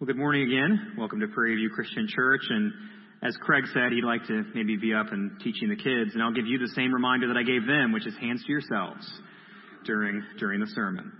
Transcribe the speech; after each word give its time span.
Well, 0.00 0.08
good 0.08 0.16
morning 0.16 0.42
again. 0.42 0.94
Welcome 0.98 1.20
to 1.20 1.28
Prairie 1.28 1.54
View 1.54 1.70
Christian 1.72 2.08
Church. 2.08 2.40
And 2.50 2.72
as 3.22 3.36
Craig 3.36 3.62
said, 3.72 3.92
he'd 3.92 4.02
like 4.02 4.26
to 4.26 4.42
maybe 4.52 4.76
be 4.76 4.92
up 4.92 5.12
and 5.12 5.38
teaching 5.38 5.68
the 5.68 5.76
kids. 5.76 6.14
And 6.14 6.20
I'll 6.20 6.32
give 6.32 6.48
you 6.48 6.58
the 6.58 6.72
same 6.74 6.92
reminder 6.92 7.28
that 7.28 7.36
I 7.36 7.44
gave 7.44 7.64
them, 7.64 7.92
which 7.92 8.04
is 8.04 8.12
hands 8.20 8.42
to 8.42 8.50
yourselves 8.50 9.08
during, 9.84 10.20
during 10.40 10.58
the 10.58 10.66
sermon. 10.74 11.12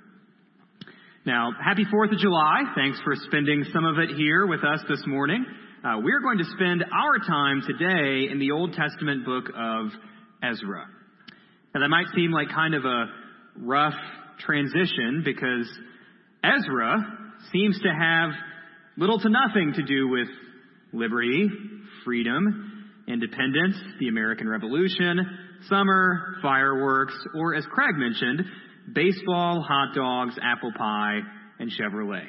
Now, 1.24 1.52
happy 1.64 1.84
4th 1.84 2.14
of 2.14 2.18
July. 2.18 2.62
Thanks 2.74 2.98
for 3.04 3.14
spending 3.14 3.64
some 3.72 3.84
of 3.84 4.00
it 4.00 4.16
here 4.16 4.45
with 4.45 4.64
us 4.64 4.80
this 4.88 5.04
morning. 5.06 5.46
Uh, 5.84 6.00
we're 6.02 6.20
going 6.20 6.38
to 6.38 6.45
spend 6.56 6.82
our 6.82 7.18
time 7.25 7.62
today 7.62 8.29
in 8.29 8.41
the 8.41 8.50
Old 8.50 8.72
Testament 8.72 9.25
book 9.25 9.45
of 9.56 9.86
Ezra. 10.43 10.88
Now, 11.77 11.80
that 11.80 11.88
might 11.88 12.06
seem 12.16 12.32
like 12.32 12.48
kind 12.48 12.75
of 12.75 12.84
a 12.84 13.06
rough 13.56 13.95
transition 14.41 15.22
because 15.25 15.70
Ezra 16.43 16.96
seems 17.52 17.79
to 17.79 17.88
have 17.88 18.30
little 18.96 19.18
to 19.18 19.29
nothing 19.29 19.72
to 19.74 19.82
do 19.82 20.08
with 20.08 20.28
liberty, 20.92 21.48
freedom, 22.05 22.91
independence, 23.09 23.77
the 24.00 24.09
American 24.09 24.48
Revolution, 24.48 25.20
summer, 25.69 26.36
fireworks, 26.42 27.14
or 27.34 27.55
as 27.55 27.64
Craig 27.66 27.96
mentioned, 27.96 28.42
baseball, 28.92 29.62
hot 29.66 29.95
dogs, 29.95 30.34
apple 30.42 30.72
pie, 30.77 31.20
and 31.59 31.70
Chevrolet. 31.70 32.27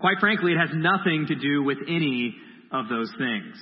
Quite 0.00 0.18
frankly, 0.20 0.52
it 0.52 0.58
has 0.58 0.70
nothing 0.74 1.26
to 1.28 1.34
do 1.34 1.62
with 1.62 1.78
any 1.88 2.36
of 2.72 2.88
those 2.88 3.10
things. 3.18 3.56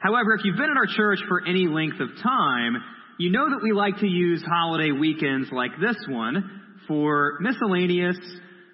However, 0.00 0.34
if 0.34 0.44
you've 0.44 0.56
been 0.56 0.70
in 0.70 0.78
our 0.78 0.86
church 0.86 1.18
for 1.28 1.46
any 1.46 1.66
length 1.66 2.00
of 2.00 2.08
time, 2.22 2.76
you 3.18 3.30
know 3.30 3.50
that 3.50 3.60
we 3.62 3.72
like 3.72 3.98
to 3.98 4.08
use 4.08 4.42
holiday 4.42 4.92
weekends 4.92 5.48
like 5.52 5.72
this 5.78 5.96
one 6.08 6.62
for 6.88 7.36
miscellaneous 7.40 8.16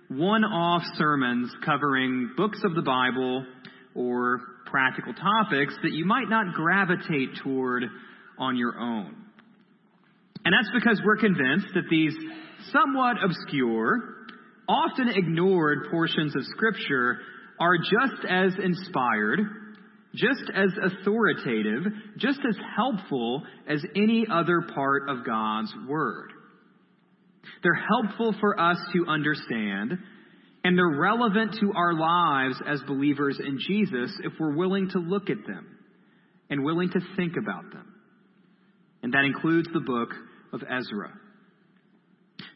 one-off 0.08 0.82
sermons 0.96 1.50
covering 1.64 2.32
books 2.36 2.60
of 2.64 2.74
the 2.74 2.82
Bible 2.82 3.44
or 3.94 4.40
practical 4.66 5.14
topics 5.14 5.74
that 5.82 5.92
you 5.92 6.04
might 6.04 6.28
not 6.28 6.54
gravitate 6.54 7.30
toward 7.42 7.84
on 8.38 8.56
your 8.56 8.78
own. 8.78 9.16
And 10.44 10.54
that's 10.54 10.70
because 10.74 11.00
we're 11.04 11.16
convinced 11.16 11.68
that 11.74 11.84
these 11.90 12.14
somewhat 12.72 13.16
obscure, 13.24 13.98
often 14.68 15.08
ignored 15.08 15.88
portions 15.90 16.36
of 16.36 16.42
Scripture 16.44 17.18
are 17.58 17.76
just 17.78 18.24
as 18.28 18.52
inspired, 18.62 19.40
just 20.14 20.44
as 20.54 20.70
authoritative, 20.82 21.92
just 22.16 22.40
as 22.48 22.56
helpful 22.76 23.42
as 23.68 23.84
any 23.94 24.26
other 24.30 24.62
part 24.74 25.08
of 25.08 25.24
God's 25.24 25.72
Word. 25.88 26.32
They're 27.62 27.74
helpful 27.74 28.34
for 28.40 28.58
us 28.60 28.78
to 28.92 29.06
understand, 29.06 29.98
and 30.64 30.78
they're 30.78 30.98
relevant 30.98 31.56
to 31.60 31.72
our 31.74 31.94
lives 31.94 32.60
as 32.66 32.80
believers 32.86 33.38
in 33.38 33.58
Jesus 33.66 34.12
if 34.24 34.32
we're 34.38 34.56
willing 34.56 34.90
to 34.90 34.98
look 34.98 35.30
at 35.30 35.46
them 35.46 35.66
and 36.50 36.64
willing 36.64 36.90
to 36.90 37.00
think 37.16 37.34
about 37.40 37.72
them. 37.72 37.92
And 39.02 39.12
that 39.12 39.24
includes 39.24 39.68
the 39.72 39.80
book 39.80 40.10
of 40.52 40.62
Ezra. 40.62 41.12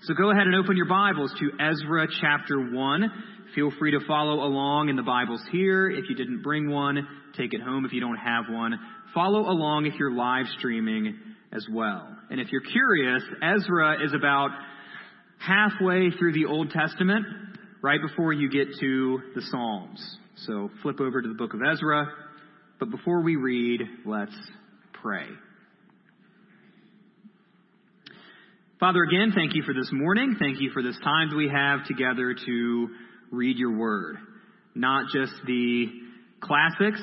So 0.03 0.15
go 0.15 0.31
ahead 0.31 0.47
and 0.47 0.55
open 0.55 0.77
your 0.77 0.89
Bibles 0.89 1.33
to 1.39 1.51
Ezra 1.63 2.07
chapter 2.21 2.73
1. 2.73 3.13
Feel 3.55 3.71
free 3.79 3.91
to 3.93 4.01
follow 4.07 4.45
along 4.45 4.89
in 4.89 4.97
the 4.97 5.03
Bibles 5.03 5.43
here. 5.53 5.91
If 5.91 6.09
you 6.09 6.15
didn't 6.15 6.43
bring 6.43 6.71
one, 6.71 7.07
take 7.37 7.53
it 7.53 7.61
home 7.61 7.85
if 7.85 7.93
you 7.93 8.01
don't 8.01 8.17
have 8.17 8.45
one. 8.49 8.79
Follow 9.15 9.41
along 9.41 9.87
if 9.87 9.95
you're 9.99 10.13
live 10.13 10.47
streaming 10.59 11.19
as 11.53 11.67
well. 11.71 12.09
And 12.31 12.41
if 12.41 12.53
you're 12.53 12.63
curious, 12.63 13.23
Ezra 13.43 14.05
is 14.05 14.15
about 14.15 14.51
halfway 15.41 16.11
through 16.11 16.35
the 16.35 16.45
Old 16.45 16.71
Testament, 16.71 17.25
right 17.83 18.01
before 18.01 18.33
you 18.33 18.51
get 18.51 18.69
to 18.79 19.21
the 19.35 19.43
Psalms. 19.43 20.19
So 20.47 20.71
flip 20.83 21.01
over 21.01 21.23
to 21.23 21.29
the 21.29 21.35
book 21.35 21.55
of 21.55 21.61
Ezra. 21.63 22.07
But 22.79 22.91
before 22.91 23.23
we 23.23 23.37
read, 23.37 23.81
let's 24.07 24.37
pray. 25.03 25.27
Father, 28.79 29.03
again, 29.03 29.33
thank 29.35 29.55
you 29.55 29.63
for 29.63 29.75
this 29.75 29.91
morning. 29.93 30.37
Thank 30.39 30.61
you 30.61 30.71
for 30.73 30.83
this 30.83 30.99
time 31.03 31.31
that 31.31 31.37
we 31.37 31.49
have 31.49 31.85
together 31.87 32.35
to 32.47 32.89
read 33.31 33.59
your 33.59 33.77
word. 33.77 34.17
Not 34.75 35.07
just 35.13 35.33
the 35.47 35.87
classics, 36.41 37.03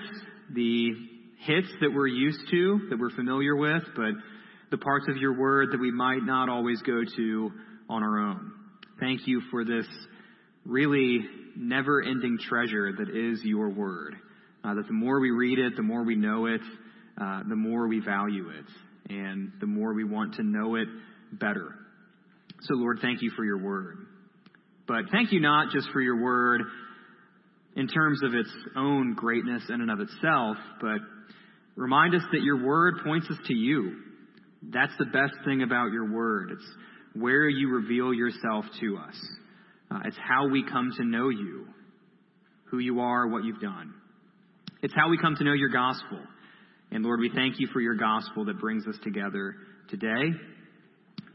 the 0.53 0.93
hits 1.39 1.67
that 1.81 1.91
we're 1.93 2.07
used 2.07 2.39
to, 2.49 2.87
that 2.89 2.99
we're 2.99 3.15
familiar 3.15 3.55
with, 3.55 3.83
but 3.95 4.11
the 4.71 4.77
parts 4.77 5.05
of 5.09 5.17
your 5.17 5.37
word 5.37 5.69
that 5.71 5.79
we 5.79 5.91
might 5.91 6.23
not 6.23 6.49
always 6.49 6.81
go 6.81 7.01
to 7.15 7.51
on 7.89 8.03
our 8.03 8.19
own. 8.19 8.51
Thank 8.99 9.27
you 9.27 9.41
for 9.51 9.63
this 9.63 9.85
really 10.65 11.19
never 11.55 12.01
ending 12.01 12.37
treasure 12.39 12.91
that 12.97 13.09
is 13.09 13.39
your 13.43 13.69
word. 13.69 14.15
Uh, 14.63 14.73
that 14.73 14.87
the 14.87 14.93
more 14.93 15.19
we 15.19 15.31
read 15.31 15.59
it, 15.59 15.75
the 15.75 15.83
more 15.83 16.03
we 16.03 16.15
know 16.15 16.47
it, 16.47 16.61
uh, 17.21 17.41
the 17.47 17.55
more 17.55 17.87
we 17.87 17.99
value 17.99 18.49
it, 18.49 18.65
and 19.11 19.51
the 19.59 19.65
more 19.65 19.93
we 19.93 20.03
want 20.03 20.35
to 20.35 20.43
know 20.43 20.75
it 20.75 20.87
better. 21.31 21.73
So, 22.61 22.73
Lord, 22.73 22.99
thank 23.01 23.21
you 23.21 23.31
for 23.35 23.45
your 23.45 23.59
word. 23.59 23.97
But 24.87 25.05
thank 25.11 25.31
you 25.31 25.39
not 25.39 25.71
just 25.71 25.89
for 25.91 26.01
your 26.01 26.21
word 26.21 26.61
in 27.75 27.87
terms 27.87 28.21
of 28.23 28.33
its 28.33 28.49
own 28.75 29.13
greatness 29.13 29.63
in 29.69 29.81
and 29.81 29.91
of 29.91 29.99
itself, 29.99 30.57
but 30.81 30.99
remind 31.75 32.15
us 32.15 32.23
that 32.31 32.41
your 32.41 32.65
word 32.65 32.95
points 33.03 33.27
us 33.29 33.37
to 33.45 33.53
you. 33.53 33.97
That's 34.63 34.93
the 34.97 35.05
best 35.05 35.33
thing 35.45 35.61
about 35.61 35.91
your 35.91 36.11
word. 36.11 36.51
It's 36.51 36.71
where 37.19 37.47
you 37.47 37.69
reveal 37.69 38.13
yourself 38.13 38.65
to 38.79 38.97
us. 38.97 39.15
Uh, 39.89 39.99
it's 40.05 40.17
how 40.17 40.47
we 40.49 40.63
come 40.63 40.91
to 40.97 41.05
know 41.05 41.29
you, 41.29 41.67
who 42.65 42.79
you 42.79 42.99
are, 42.99 43.27
what 43.27 43.43
you've 43.43 43.61
done. 43.61 43.93
It's 44.81 44.93
how 44.95 45.09
we 45.09 45.17
come 45.17 45.35
to 45.35 45.43
know 45.43 45.53
your 45.53 45.69
gospel. 45.69 46.19
And 46.91 47.03
Lord, 47.03 47.19
we 47.19 47.31
thank 47.33 47.59
you 47.59 47.67
for 47.73 47.81
your 47.81 47.95
gospel 47.95 48.45
that 48.45 48.59
brings 48.59 48.85
us 48.87 48.95
together 49.03 49.55
today. 49.89 50.31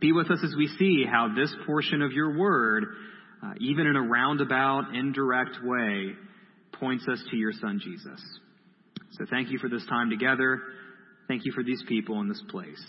Be 0.01 0.13
with 0.13 0.31
us 0.31 0.41
as 0.45 0.55
we 0.57 0.69
see 0.79 1.05
how 1.11 1.29
this 1.35 1.55
portion 1.67 2.03
of 2.03 2.13
your 2.13 2.39
word, 2.39 2.85
uh, 3.43 3.53
even 3.61 3.87
in 3.87 3.97
a 3.97 4.03
roundabout, 4.03 4.95
indirect 4.95 5.59
way, 5.63 6.13
points 6.73 7.07
us 7.09 7.23
to 7.31 7.37
your 7.37 7.53
son 7.53 7.81
Jesus. 7.83 8.21
So 9.13 9.25
thank 9.31 9.51
you 9.51 9.59
for 9.59 9.69
this 9.69 9.85
time 9.87 10.11
together. 10.11 10.61
Thank 11.29 11.45
you 11.45 11.53
for 11.53 11.63
these 11.63 11.83
people 11.87 12.21
in 12.21 12.29
this 12.29 12.43
place. 12.51 12.83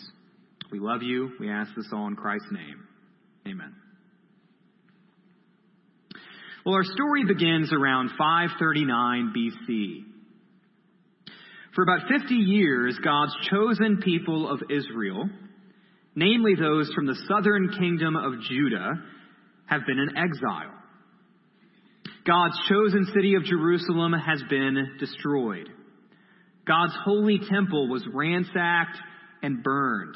We 0.74 0.80
love 0.80 1.04
you. 1.04 1.30
We 1.40 1.52
ask 1.52 1.70
this 1.76 1.86
all 1.94 2.08
in 2.08 2.16
Christ's 2.16 2.52
name. 2.52 2.88
Amen. 3.48 3.76
Well, 6.66 6.74
our 6.74 6.84
story 6.84 7.26
begins 7.28 7.72
around 7.72 8.10
539 8.18 9.34
BC. 9.38 10.04
For 11.76 11.84
about 11.84 12.10
50 12.10 12.34
years, 12.34 12.98
God's 13.04 13.36
chosen 13.52 14.02
people 14.04 14.50
of 14.50 14.64
Israel, 14.72 15.30
namely 16.16 16.56
those 16.56 16.92
from 16.96 17.06
the 17.06 17.22
southern 17.28 17.70
kingdom 17.78 18.16
of 18.16 18.42
Judah, 18.50 18.94
have 19.68 19.82
been 19.86 20.00
in 20.00 20.18
exile. 20.18 20.74
God's 22.26 22.58
chosen 22.68 23.06
city 23.14 23.36
of 23.36 23.44
Jerusalem 23.44 24.14
has 24.14 24.42
been 24.50 24.98
destroyed. 25.00 25.70
God's 26.66 26.96
holy 27.06 27.38
temple 27.48 27.90
was 27.90 28.04
ransacked 28.12 28.98
and 29.44 29.62
burned. 29.62 30.16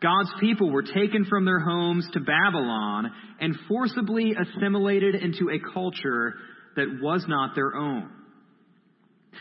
God's 0.00 0.30
people 0.40 0.70
were 0.70 0.82
taken 0.82 1.24
from 1.28 1.44
their 1.44 1.58
homes 1.58 2.08
to 2.12 2.20
Babylon 2.20 3.10
and 3.40 3.56
forcibly 3.66 4.34
assimilated 4.34 5.16
into 5.16 5.50
a 5.50 5.72
culture 5.72 6.34
that 6.76 6.98
was 7.02 7.24
not 7.26 7.54
their 7.56 7.74
own. 7.74 8.08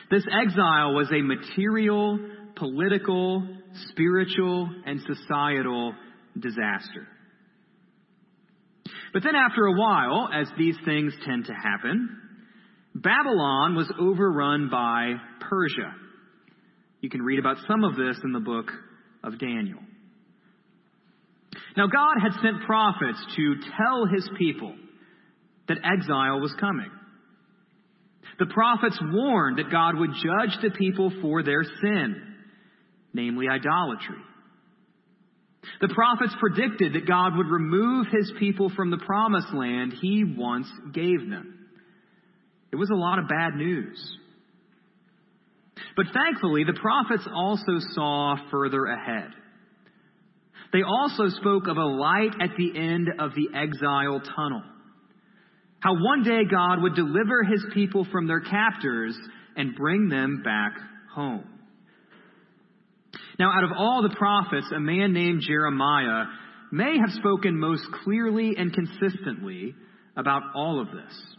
This 0.10 0.24
exile 0.32 0.94
was 0.94 1.12
a 1.12 1.22
material, 1.22 2.20
political, 2.56 3.48
spiritual, 3.90 4.70
and 4.86 5.00
societal 5.02 5.94
disaster. 6.40 7.08
But 9.14 9.24
then 9.24 9.36
after 9.36 9.66
a 9.66 9.74
while, 9.74 10.30
as 10.34 10.48
these 10.58 10.76
things 10.86 11.14
tend 11.26 11.46
to 11.46 11.54
happen, 11.54 12.10
Babylon 12.96 13.76
was 13.76 13.92
overrun 14.00 14.70
by 14.72 15.14
Persia. 15.40 15.94
You 17.02 17.10
can 17.10 17.22
read 17.22 17.40
about 17.40 17.58
some 17.68 17.84
of 17.84 17.96
this 17.96 18.18
in 18.24 18.34
the 18.34 18.40
book 18.40 18.72
of 19.24 19.40
Daniel. 19.40 19.80
Now, 21.78 21.86
God 21.86 22.16
had 22.20 22.34
sent 22.42 22.66
prophets 22.66 23.24
to 23.36 23.56
tell 23.78 24.08
his 24.12 24.28
people 24.40 24.74
that 25.68 25.78
exile 25.84 26.42
was 26.42 26.54
coming. 26.60 26.90
The 28.40 28.48
prophets 28.48 29.00
warned 29.02 29.60
that 29.60 29.72
God 29.72 29.96
would 29.96 30.10
judge 30.12 30.58
the 30.64 30.72
people 30.72 31.12
for 31.22 31.44
their 31.44 31.64
sin, 31.64 32.16
namely 33.14 33.48
idolatry. 33.48 34.18
The 35.80 35.94
prophets 35.94 36.34
predicted 36.40 36.94
that 36.94 37.08
God 37.08 37.38
would 37.38 37.48
remove 37.48 38.08
his 38.12 38.32
people 38.40 38.72
from 38.76 38.90
the 38.90 38.98
promised 39.06 39.54
land 39.54 39.94
he 40.02 40.24
once 40.36 40.68
gave 40.94 41.30
them. 41.30 41.68
It 42.72 42.76
was 42.76 42.90
a 42.90 42.96
lot 42.96 43.20
of 43.20 43.28
bad 43.28 43.54
news. 43.56 44.18
But 45.96 46.08
thankfully, 46.12 46.64
the 46.64 46.80
prophets 46.80 47.28
also 47.32 47.80
saw 47.94 48.36
further 48.50 48.86
ahead. 48.86 49.32
They 50.74 50.82
also 50.84 51.30
spoke 51.30 51.68
of 51.68 51.78
a 51.78 51.86
light 51.86 52.34
at 52.42 52.52
the 52.58 52.78
end 52.78 53.08
of 53.20 53.32
the 53.36 53.48
exile 53.56 54.22
tunnel. 54.36 54.64
How 55.80 55.94
one 55.94 56.24
day 56.24 56.42
God 56.50 56.82
would 56.82 56.96
deliver 56.96 57.44
his 57.44 57.66
people 57.74 58.06
from 58.12 58.28
their 58.28 58.42
captors 58.42 59.18
and 59.56 59.76
bring 59.76 60.10
them 60.10 60.42
back 60.44 60.74
home. 61.14 61.46
Now, 63.40 63.52
out 63.56 63.64
of 63.64 63.72
all 63.78 64.02
the 64.02 64.16
prophets, 64.16 64.68
a 64.76 64.80
man 64.80 65.14
named 65.14 65.44
Jeremiah 65.48 66.26
may 66.72 66.98
have 66.98 67.12
spoken 67.12 67.60
most 67.60 67.84
clearly 68.04 68.56
and 68.58 68.74
consistently 68.74 69.76
about 70.16 70.42
all 70.56 70.82
of 70.82 70.88
this. 70.88 71.36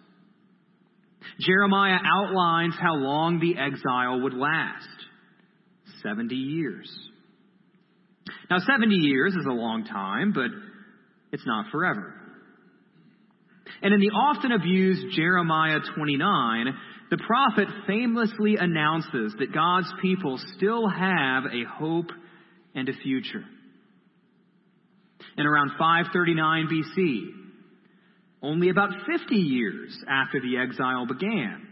Jeremiah 1.41 1.99
outlines 2.05 2.75
how 2.81 2.95
long 2.95 3.41
the 3.41 3.61
exile 3.61 4.23
would 4.23 4.35
last 4.35 4.87
70 6.03 6.35
years. 6.35 6.89
Now, 8.51 8.59
70 8.59 8.95
years 8.95 9.35
is 9.35 9.47
a 9.47 9.53
long 9.53 9.85
time, 9.85 10.33
but 10.33 10.51
it's 11.33 11.47
not 11.47 11.71
forever. 11.71 12.15
And 13.83 13.95
in 13.95 14.01
the 14.01 14.11
often 14.11 14.53
abused 14.53 15.15
Jeremiah 15.15 15.81
29, 15.95 16.75
the 17.11 17.19
prophet 17.19 17.69
famously 17.87 18.57
announces 18.57 19.35
that 19.39 19.53
God's 19.53 19.93
people 20.03 20.39
still 20.57 20.89
have 20.89 21.45
a 21.45 21.65
hope 21.79 22.11
and 22.75 22.89
a 22.89 22.93
future. 22.93 23.45
In 25.37 25.47
around 25.47 25.71
539 25.79 26.69
BC, 26.69 27.39
only 28.43 28.69
about 28.69 28.91
50 29.07 29.35
years 29.35 29.97
after 30.09 30.41
the 30.41 30.59
exile 30.59 31.07
began, 31.07 31.67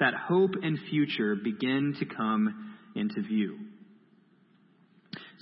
that 0.00 0.14
hope 0.14 0.52
and 0.62 0.78
future 0.90 1.36
begin 1.36 1.94
to 1.98 2.06
come 2.06 2.76
into 2.94 3.22
view. 3.22 3.58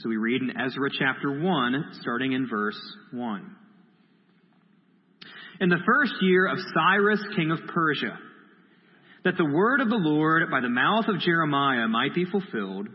So 0.03 0.09
we 0.09 0.17
read 0.17 0.41
in 0.41 0.59
Ezra 0.59 0.89
chapter 0.99 1.43
1, 1.43 1.85
starting 2.01 2.33
in 2.33 2.49
verse 2.49 2.81
1. 3.13 3.57
In 5.61 5.69
the 5.69 5.77
first 5.85 6.15
year 6.23 6.47
of 6.47 6.57
Cyrus, 6.73 7.21
king 7.37 7.51
of 7.51 7.59
Persia, 7.75 8.19
that 9.25 9.37
the 9.37 9.45
word 9.45 9.83
of 9.83 9.91
the 9.91 10.01
Lord 10.01 10.51
by 10.51 10.63
the 10.63 10.71
mouth 10.71 11.05
of 11.07 11.21
Jeremiah 11.21 11.87
might 11.87 12.15
be 12.15 12.25
fulfilled, 12.25 12.89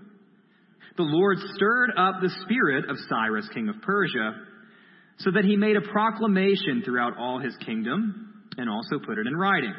the 0.98 1.04
Lord 1.04 1.38
stirred 1.54 1.92
up 1.96 2.22
the 2.22 2.34
spirit 2.42 2.90
of 2.90 2.98
Cyrus, 3.08 3.48
king 3.54 3.70
of 3.70 3.84
Persia, 3.84 4.34
so 5.20 5.30
that 5.30 5.46
he 5.46 5.58
made 5.58 5.76
a 5.76 5.92
proclamation 5.92 6.82
throughout 6.84 7.18
all 7.20 7.40
his 7.40 7.56
kingdom 7.68 8.48
and 8.58 8.68
also 8.68 8.98
put 9.06 9.20
it 9.20 9.28
in 9.28 9.36
writing. 9.36 9.76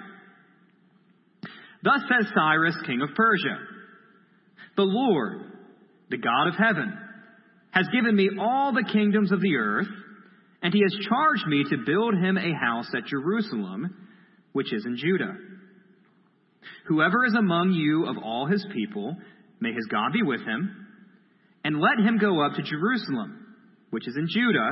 Thus 1.83 2.03
says 2.09 2.31
Cyrus, 2.37 2.77
king 2.87 3.03
of 3.03 3.17
Persia 3.17 3.59
The 4.77 4.85
Lord, 4.85 5.41
the 6.09 6.19
God 6.19 6.49
of 6.49 6.55
heaven, 6.55 7.01
has 7.77 7.87
given 7.93 8.17
me 8.17 8.31
all 8.41 8.73
the 8.73 8.89
kingdoms 8.91 9.31
of 9.33 9.43
the 9.43 9.57
earth, 9.57 9.89
and 10.63 10.73
he 10.73 10.81
has 10.81 11.07
charged 11.07 11.47
me 11.47 11.63
to 11.69 11.85
build 11.85 12.15
him 12.15 12.39
a 12.39 12.55
house 12.59 12.89
at 12.97 13.05
Jerusalem, 13.05 13.95
which 14.53 14.73
is 14.73 14.87
in 14.87 14.97
Judah. 14.97 15.37
Whoever 16.87 17.27
is 17.27 17.35
among 17.35 17.73
you 17.73 18.07
of 18.07 18.17
all 18.17 18.47
his 18.47 18.67
people, 18.73 19.15
may 19.61 19.75
his 19.75 19.87
God 19.91 20.15
be 20.15 20.23
with 20.23 20.41
him, 20.41 20.87
and 21.65 21.79
let 21.79 21.99
him 21.99 22.17
go 22.17 22.41
up 22.43 22.55
to 22.55 22.63
Jerusalem, 22.63 23.55
which 23.91 24.09
is 24.09 24.17
in 24.17 24.27
Judah, 24.31 24.71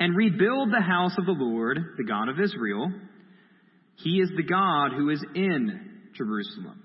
and 0.00 0.16
rebuild 0.16 0.70
the 0.72 0.80
house 0.80 1.12
of 1.18 1.26
the 1.26 1.32
Lord, 1.32 1.78
the 1.98 2.04
God 2.04 2.30
of 2.30 2.40
Israel. 2.40 2.90
He 3.96 4.18
is 4.20 4.30
the 4.34 4.44
God 4.44 4.92
who 4.96 5.10
is 5.10 5.22
in 5.34 6.08
Jerusalem. 6.16 6.82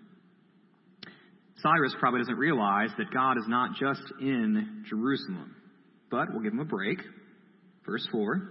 Cyrus 1.61 1.95
probably 1.99 2.21
doesn't 2.21 2.37
realize 2.37 2.89
that 2.97 3.13
God 3.13 3.37
is 3.37 3.45
not 3.47 3.71
just 3.79 4.01
in 4.21 4.85
Jerusalem, 4.89 5.55
but 6.09 6.31
we'll 6.31 6.43
give 6.43 6.53
him 6.53 6.59
a 6.59 6.65
break. 6.65 6.99
Verse 7.85 8.07
4. 8.11 8.41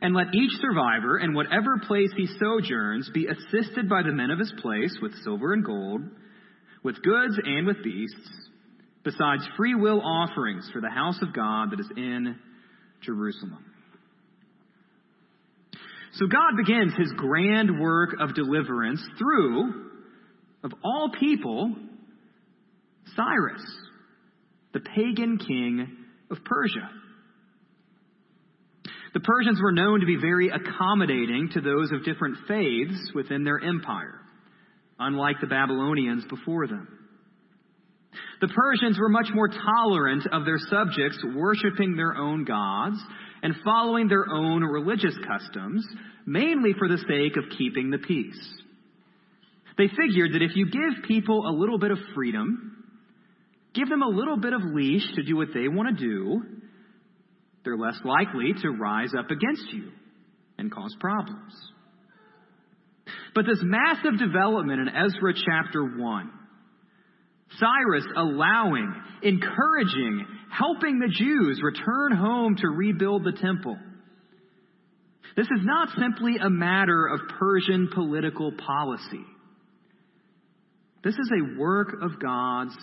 And 0.00 0.14
let 0.14 0.34
each 0.34 0.52
survivor, 0.60 1.18
in 1.18 1.34
whatever 1.34 1.78
place 1.86 2.10
he 2.16 2.26
sojourns, 2.38 3.10
be 3.12 3.26
assisted 3.26 3.88
by 3.88 4.02
the 4.02 4.12
men 4.12 4.30
of 4.30 4.38
his 4.38 4.52
place 4.60 4.96
with 5.00 5.12
silver 5.22 5.52
and 5.52 5.64
gold, 5.64 6.02
with 6.82 7.02
goods 7.02 7.38
and 7.42 7.66
with 7.66 7.82
beasts, 7.82 8.30
besides 9.04 9.46
free 9.56 9.74
will 9.74 10.00
offerings 10.00 10.68
for 10.72 10.80
the 10.80 10.90
house 10.90 11.18
of 11.22 11.32
God 11.34 11.70
that 11.70 11.80
is 11.80 11.90
in 11.96 12.36
Jerusalem. 13.02 13.64
So 16.14 16.26
God 16.26 16.56
begins 16.56 16.94
his 16.96 17.12
grand 17.16 17.78
work 17.78 18.10
of 18.20 18.34
deliverance 18.34 19.02
through, 19.18 19.85
of 20.66 20.72
all 20.82 21.10
people, 21.20 21.76
Cyrus, 23.14 23.62
the 24.74 24.80
pagan 24.80 25.38
king 25.38 25.96
of 26.28 26.38
Persia. 26.44 26.90
The 29.14 29.20
Persians 29.20 29.60
were 29.62 29.70
known 29.70 30.00
to 30.00 30.06
be 30.06 30.16
very 30.20 30.48
accommodating 30.48 31.50
to 31.54 31.60
those 31.60 31.92
of 31.92 32.04
different 32.04 32.38
faiths 32.48 33.12
within 33.14 33.44
their 33.44 33.60
empire, 33.60 34.20
unlike 34.98 35.36
the 35.40 35.46
Babylonians 35.46 36.24
before 36.28 36.66
them. 36.66 36.88
The 38.40 38.48
Persians 38.48 38.98
were 38.98 39.08
much 39.08 39.28
more 39.32 39.48
tolerant 39.48 40.26
of 40.32 40.44
their 40.44 40.58
subjects 40.58 41.24
worshiping 41.36 41.94
their 41.94 42.16
own 42.16 42.44
gods 42.44 42.96
and 43.40 43.54
following 43.64 44.08
their 44.08 44.26
own 44.28 44.64
religious 44.64 45.14
customs, 45.28 45.86
mainly 46.26 46.72
for 46.76 46.88
the 46.88 46.98
sake 47.08 47.36
of 47.36 47.56
keeping 47.56 47.90
the 47.90 47.98
peace. 47.98 48.62
They 49.78 49.88
figured 49.88 50.32
that 50.32 50.42
if 50.42 50.56
you 50.56 50.70
give 50.70 51.04
people 51.06 51.46
a 51.46 51.52
little 51.52 51.78
bit 51.78 51.90
of 51.90 51.98
freedom, 52.14 52.84
give 53.74 53.88
them 53.88 54.02
a 54.02 54.08
little 54.08 54.38
bit 54.38 54.52
of 54.52 54.62
leash 54.62 55.04
to 55.14 55.22
do 55.22 55.36
what 55.36 55.48
they 55.52 55.68
want 55.68 55.98
to 55.98 56.04
do, 56.04 56.42
they're 57.64 57.76
less 57.76 57.98
likely 58.04 58.52
to 58.62 58.70
rise 58.70 59.12
up 59.18 59.30
against 59.30 59.72
you 59.72 59.90
and 60.56 60.72
cause 60.72 60.94
problems. 60.98 61.52
But 63.34 63.44
this 63.44 63.60
massive 63.62 64.18
development 64.18 64.80
in 64.80 64.88
Ezra 64.88 65.34
chapter 65.34 65.84
1 65.84 66.30
Cyrus 67.58 68.04
allowing, 68.16 68.92
encouraging, 69.22 70.26
helping 70.50 70.98
the 70.98 71.08
Jews 71.08 71.60
return 71.62 72.16
home 72.16 72.56
to 72.56 72.68
rebuild 72.68 73.24
the 73.24 73.32
temple. 73.40 73.76
This 75.36 75.46
is 75.46 75.60
not 75.62 75.90
simply 75.98 76.36
a 76.42 76.50
matter 76.50 77.06
of 77.06 77.20
Persian 77.38 77.88
political 77.94 78.52
policy. 78.52 79.24
This 81.06 81.14
is 81.14 81.30
a 81.30 81.60
work 81.60 82.02
of 82.02 82.20
God's 82.20 82.76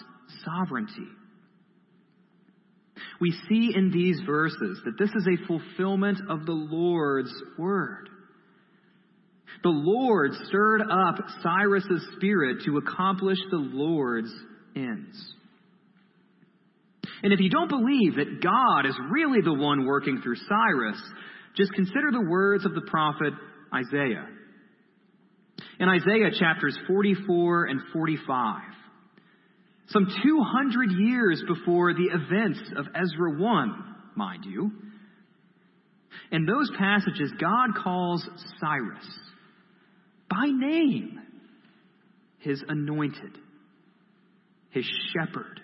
sovereignty. 0.46 1.10
We 3.20 3.34
see 3.50 3.74
in 3.76 3.92
these 3.92 4.18
verses 4.26 4.80
that 4.86 4.98
this 4.98 5.10
is 5.10 5.28
a 5.28 5.46
fulfillment 5.46 6.20
of 6.30 6.46
the 6.46 6.54
Lord's 6.54 7.34
word. 7.58 8.08
The 9.62 9.72
Lord 9.72 10.32
stirred 10.48 10.84
up 10.84 11.16
Cyrus's 11.42 12.08
spirit 12.16 12.64
to 12.64 12.78
accomplish 12.78 13.40
the 13.52 13.58
Lord's 13.58 14.34
ends. 14.74 15.34
And 17.24 17.34
if 17.34 17.42
you 17.42 17.50
don't 17.50 17.70
believe 17.70 18.16
that 18.16 18.42
God 18.42 18.86
is 18.86 18.96
really 19.12 19.42
the 19.44 19.54
one 19.54 19.86
working 19.86 20.22
through 20.24 20.38
Cyrus, 20.38 21.02
just 21.58 21.74
consider 21.74 22.12
the 22.14 22.30
words 22.30 22.66
of 22.66 22.74
the 22.74 22.88
prophet 22.90 23.34
Isaiah. 23.76 24.28
In 25.84 25.90
Isaiah 25.90 26.32
chapters 26.40 26.78
44 26.88 27.66
and 27.66 27.82
45, 27.92 28.62
some 29.90 30.06
200 30.06 30.92
years 30.94 31.44
before 31.46 31.94
the 31.94 32.06
events 32.06 32.62
of 32.78 32.86
Ezra 32.96 33.38
1, 33.38 33.96
mind 34.16 34.46
you, 34.46 34.72
in 36.32 36.46
those 36.46 36.72
passages, 36.80 37.34
God 37.38 37.72
calls 37.84 38.26
Cyrus 38.62 39.06
by 40.30 40.46
name 40.46 41.20
his 42.40 42.64
anointed 42.66 43.38
his 44.70 44.90
shepherd, 45.14 45.60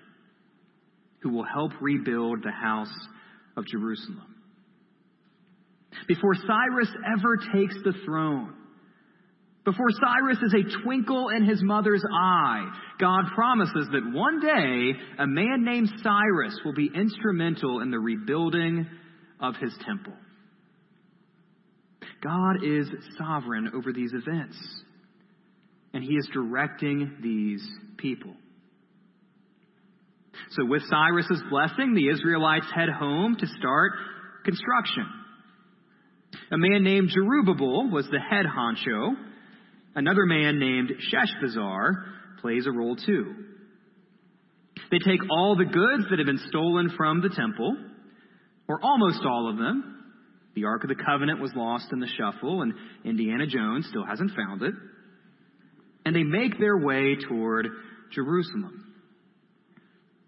who 1.22 1.30
will 1.30 1.46
help 1.46 1.72
rebuild 1.80 2.44
the 2.44 2.52
house 2.52 2.92
of 3.56 3.66
Jerusalem. 3.68 4.36
Before 6.10 6.36
Cyrus 6.36 6.90
ever 7.18 7.38
takes 7.54 7.76
the 7.86 7.94
throne, 8.04 8.59
before 9.70 9.92
Cyrus 9.92 10.40
is 10.42 10.54
a 10.56 10.82
twinkle 10.84 11.30
in 11.30 11.44
his 11.44 11.62
mother's 11.62 12.04
eye, 12.12 12.66
God 13.00 13.26
promises 13.36 13.88
that 13.92 14.12
one 14.12 14.40
day 14.40 14.94
a 15.20 15.28
man 15.28 15.64
named 15.64 15.92
Cyrus 16.02 16.60
will 16.66 16.74
be 16.74 16.90
instrumental 16.94 17.82
in 17.82 17.92
the 17.92 18.00
rebuilding 18.00 18.88
of 19.40 19.56
his 19.58 19.72
temple. 19.86 20.14
God 22.24 22.64
is 22.66 22.88
sovereign 23.20 23.72
over 23.76 23.94
these 23.94 24.12
events, 24.12 24.58
and 25.94 26.04
he 26.04 26.16
is 26.16 26.28
directing 26.34 27.18
these 27.22 27.64
people. 27.98 28.34
So, 30.52 30.66
with 30.66 30.82
Cyrus's 30.90 31.44
blessing, 31.52 31.94
the 31.94 32.10
Israelites 32.10 32.66
head 32.74 32.90
home 32.90 33.36
to 33.40 33.46
start 33.60 33.92
construction. 34.44 35.06
A 36.52 36.58
man 36.58 36.84
named 36.84 37.12
Zerubbabel 37.12 37.92
was 37.92 38.08
the 38.10 38.20
head 38.20 38.46
honcho. 38.48 39.29
Another 40.00 40.26
man 40.26 40.60
named 40.60 40.94
Sheshbazzar 41.12 41.92
plays 42.40 42.66
a 42.66 42.72
role 42.72 42.96
too. 42.96 43.36
They 44.92 45.00
take 45.00 45.20
all 45.30 45.58
the 45.58 45.66
goods 45.66 46.10
that 46.10 46.20
have 46.20 46.26
been 46.26 46.40
stolen 46.48 46.90
from 46.96 47.22
the 47.22 47.28
temple, 47.28 47.76
or 48.70 48.80
almost 48.82 49.26
all 49.26 49.50
of 49.50 49.58
them, 49.58 50.02
The 50.56 50.64
Ark 50.64 50.86
of 50.86 50.88
the 50.88 51.04
Covenant 51.04 51.42
was 51.42 51.52
lost 51.54 51.88
in 51.92 52.00
the 52.00 52.08
shuffle, 52.18 52.62
and 52.62 52.76
Indiana 53.04 53.46
Jones 53.46 53.88
still 53.90 54.06
hasn't 54.06 54.32
found 54.38 54.62
it. 54.62 54.74
And 56.06 56.16
they 56.16 56.24
make 56.24 56.58
their 56.58 56.78
way 56.78 57.18
toward 57.28 57.68
Jerusalem. 58.14 58.94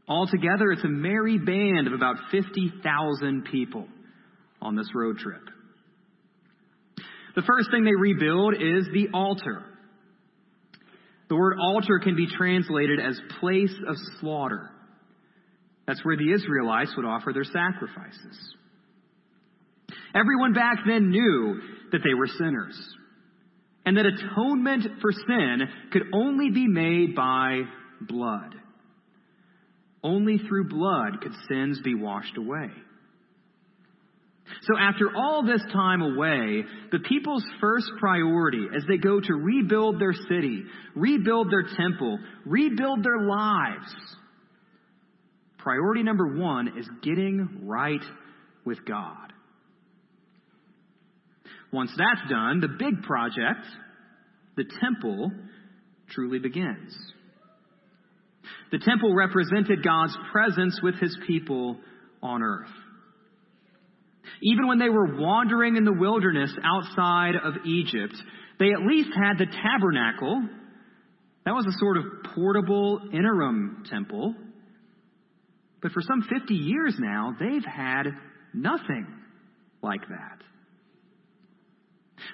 Altogether, 0.05 0.73
it's 0.73 0.83
a 0.83 0.89
merry 0.89 1.37
band 1.37 1.87
of 1.87 1.93
about 1.93 2.17
50,000 2.29 3.45
people 3.49 3.87
on 4.61 4.75
this 4.75 4.89
road 4.93 5.17
trip. 5.17 5.43
The 7.35 7.41
first 7.41 7.71
thing 7.71 7.83
they 7.83 7.95
rebuild 7.95 8.55
is 8.55 8.87
the 8.93 9.09
altar. 9.13 9.63
The 11.29 11.35
word 11.35 11.57
altar 11.59 11.99
can 12.03 12.15
be 12.15 12.27
translated 12.27 12.99
as 12.99 13.19
place 13.39 13.73
of 13.87 13.95
slaughter. 14.19 14.69
That's 15.87 16.03
where 16.03 16.17
the 16.17 16.33
Israelites 16.33 16.93
would 16.97 17.05
offer 17.05 17.31
their 17.33 17.45
sacrifices. 17.45 18.55
Everyone 20.13 20.53
back 20.53 20.79
then 20.85 21.09
knew 21.09 21.61
that 21.91 22.01
they 22.03 22.13
were 22.13 22.27
sinners 22.27 22.77
and 23.85 23.97
that 23.97 24.05
atonement 24.05 24.99
for 25.01 25.11
sin 25.11 25.61
could 25.91 26.03
only 26.13 26.49
be 26.51 26.67
made 26.67 27.15
by 27.15 27.61
blood. 28.01 28.55
Only 30.03 30.37
through 30.37 30.69
blood 30.69 31.21
could 31.21 31.33
sins 31.49 31.79
be 31.83 31.95
washed 31.95 32.37
away. 32.37 32.69
So 34.63 34.77
after 34.77 35.15
all 35.15 35.43
this 35.43 35.61
time 35.73 36.01
away, 36.01 36.63
the 36.91 36.99
people's 36.99 37.43
first 37.59 37.89
priority 37.99 38.67
as 38.75 38.83
they 38.87 38.97
go 38.97 39.19
to 39.19 39.33
rebuild 39.33 39.99
their 39.99 40.13
city, 40.13 40.63
rebuild 40.95 41.51
their 41.51 41.63
temple, 41.63 42.19
rebuild 42.45 43.03
their 43.03 43.21
lives, 43.21 43.93
priority 45.57 46.03
number 46.03 46.27
one 46.37 46.77
is 46.77 46.87
getting 47.03 47.61
right 47.63 48.03
with 48.65 48.85
God. 48.85 49.33
Once 51.71 51.91
that's 51.97 52.29
done, 52.29 52.59
the 52.59 52.67
big 52.67 53.01
project, 53.03 53.65
the 54.57 54.65
temple, 54.81 55.31
truly 56.09 56.39
begins. 56.39 56.93
The 58.71 58.79
temple 58.79 59.13
represented 59.15 59.83
God's 59.83 60.15
presence 60.31 60.79
with 60.83 60.95
his 60.95 61.17
people 61.27 61.77
on 62.21 62.43
earth. 62.43 62.69
Even 64.41 64.67
when 64.67 64.79
they 64.79 64.89
were 64.89 65.17
wandering 65.17 65.75
in 65.75 65.85
the 65.85 65.93
wilderness 65.93 66.51
outside 66.63 67.35
of 67.35 67.65
Egypt, 67.65 68.15
they 68.59 68.71
at 68.71 68.81
least 68.85 69.09
had 69.15 69.37
the 69.37 69.45
tabernacle. 69.45 70.43
That 71.45 71.53
was 71.53 71.65
a 71.65 71.77
sort 71.79 71.97
of 71.97 72.03
portable 72.35 73.01
interim 73.13 73.83
temple. 73.89 74.35
But 75.81 75.91
for 75.91 76.01
some 76.01 76.21
50 76.21 76.53
years 76.53 76.95
now, 76.99 77.35
they've 77.39 77.65
had 77.65 78.07
nothing 78.53 79.07
like 79.81 80.07
that. 80.07 80.41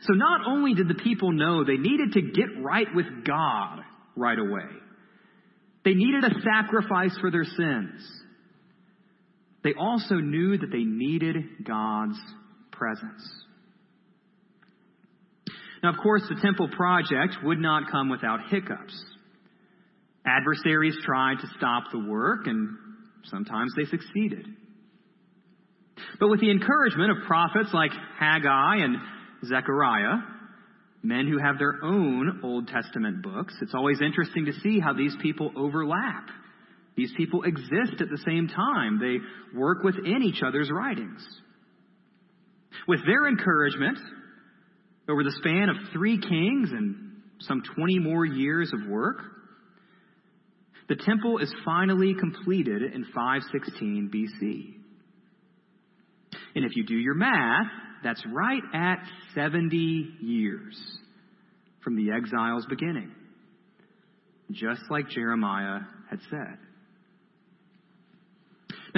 So 0.01 0.13
not 0.13 0.41
only 0.47 0.73
did 0.73 0.87
the 0.87 1.01
people 1.01 1.31
know 1.31 1.63
they 1.63 1.77
needed 1.77 2.13
to 2.13 2.21
get 2.21 2.61
right 2.61 2.87
with 2.93 3.25
God 3.25 3.79
right 4.15 4.37
away, 4.37 4.69
they 5.85 5.93
needed 5.93 6.23
a 6.25 6.41
sacrifice 6.41 7.17
for 7.19 7.31
their 7.31 7.45
sins. 7.45 8.21
They 9.63 9.73
also 9.79 10.15
knew 10.15 10.57
that 10.57 10.71
they 10.71 10.83
needed 10.83 11.35
God's 11.65 12.19
presence. 12.71 13.23
Now, 15.83 15.89
of 15.89 15.97
course, 16.01 16.23
the 16.29 16.39
temple 16.41 16.69
project 16.75 17.37
would 17.43 17.59
not 17.59 17.91
come 17.91 18.09
without 18.09 18.49
hiccups. 18.49 18.93
Adversaries 20.25 20.97
tried 21.03 21.35
to 21.41 21.47
stop 21.57 21.85
the 21.91 21.99
work, 21.99 22.47
and 22.47 22.69
sometimes 23.25 23.73
they 23.77 23.85
succeeded. 23.85 24.45
But 26.19 26.29
with 26.29 26.39
the 26.39 26.51
encouragement 26.51 27.11
of 27.11 27.27
prophets 27.27 27.69
like 27.73 27.91
Haggai 28.19 28.77
and 28.77 28.97
Zechariah, 29.45 30.17
men 31.03 31.27
who 31.27 31.37
have 31.37 31.57
their 31.59 31.79
own 31.83 32.41
Old 32.43 32.67
Testament 32.67 33.21
books, 33.21 33.53
it's 33.61 33.73
always 33.73 34.01
interesting 34.01 34.45
to 34.45 34.53
see 34.61 34.79
how 34.79 34.93
these 34.93 35.15
people 35.21 35.51
overlap. 35.55 36.27
These 36.97 37.13
people 37.15 37.43
exist 37.43 38.01
at 38.01 38.09
the 38.09 38.17
same 38.25 38.47
time. 38.47 38.99
They 38.99 39.57
work 39.57 39.83
within 39.83 40.23
each 40.23 40.41
other's 40.43 40.71
writings. 40.71 41.25
With 42.87 43.01
their 43.05 43.27
encouragement, 43.27 43.99
over 45.07 45.23
the 45.23 45.35
span 45.39 45.69
of 45.69 45.75
three 45.93 46.19
kings 46.19 46.71
and 46.71 47.21
some 47.41 47.61
20 47.75 47.99
more 47.99 48.25
years 48.25 48.73
of 48.73 48.89
work, 48.89 49.17
the 50.89 50.95
temple 50.95 51.37
is 51.37 51.53
finally 51.63 52.15
completed 52.19 52.81
in 52.81 53.05
516 53.13 54.11
BC. 54.13 54.73
And 56.55 56.65
if 56.65 56.75
you 56.75 56.85
do 56.85 56.95
your 56.95 57.13
math, 57.13 57.67
that's 58.03 58.23
right 58.33 58.63
at 58.73 58.97
70 59.35 59.75
years 60.21 60.79
from 61.83 61.95
the 61.95 62.11
exile's 62.11 62.65
beginning, 62.65 63.11
just 64.51 64.81
like 64.89 65.09
Jeremiah 65.09 65.81
had 66.09 66.19
said. 66.31 66.57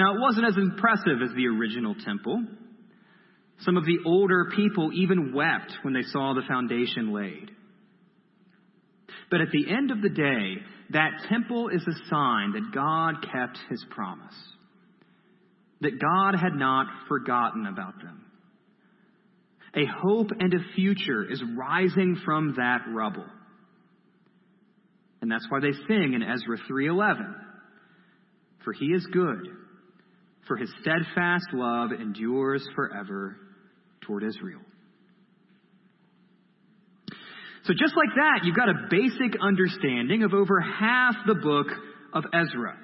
Now, 0.00 0.14
it 0.14 0.20
wasn't 0.20 0.46
as 0.46 0.56
impressive 0.56 1.20
as 1.22 1.34
the 1.36 1.46
original 1.48 1.94
temple. 1.94 2.42
Some 3.58 3.76
of 3.76 3.84
the 3.84 3.98
older 4.06 4.50
people 4.56 4.90
even 4.94 5.34
wept 5.34 5.76
when 5.82 5.92
they 5.92 6.04
saw 6.04 6.32
the 6.32 6.40
foundation 6.48 7.12
laid. 7.12 7.50
But 9.30 9.42
at 9.42 9.50
the 9.50 9.70
end 9.70 9.90
of 9.90 10.00
the 10.00 10.08
day, 10.08 10.54
that 10.88 11.26
temple 11.28 11.68
is 11.68 11.86
a 11.86 12.08
sign 12.08 12.52
that 12.52 12.72
God 12.72 13.26
kept 13.30 13.58
his 13.68 13.84
promise, 13.90 14.34
that 15.82 16.00
God 16.00 16.34
had 16.34 16.54
not 16.54 16.86
forgotten 17.06 17.66
about 17.66 17.98
them. 17.98 18.24
A 19.74 19.84
hope 19.84 20.30
and 20.30 20.54
a 20.54 20.74
future 20.74 21.30
is 21.30 21.42
rising 21.58 22.16
from 22.24 22.54
that 22.56 22.84
rubble. 22.88 23.28
And 25.20 25.30
that's 25.30 25.46
why 25.50 25.60
they 25.60 25.72
sing 25.72 26.14
in 26.14 26.22
Ezra 26.22 26.56
3:11, 26.56 27.34
"For 28.64 28.72
he 28.72 28.94
is 28.94 29.06
good, 29.08 29.59
for 30.50 30.56
his 30.56 30.68
steadfast 30.80 31.46
love 31.52 31.92
endures 31.92 32.68
forever 32.74 33.36
toward 34.00 34.24
Israel." 34.24 34.60
So 37.62 37.72
just 37.72 37.94
like 37.94 38.16
that, 38.16 38.40
you've 38.42 38.56
got 38.56 38.68
a 38.68 38.88
basic 38.90 39.40
understanding 39.40 40.24
of 40.24 40.34
over 40.34 40.58
half 40.60 41.14
the 41.24 41.36
book 41.36 41.68
of 42.12 42.24
Ezra. 42.32 42.76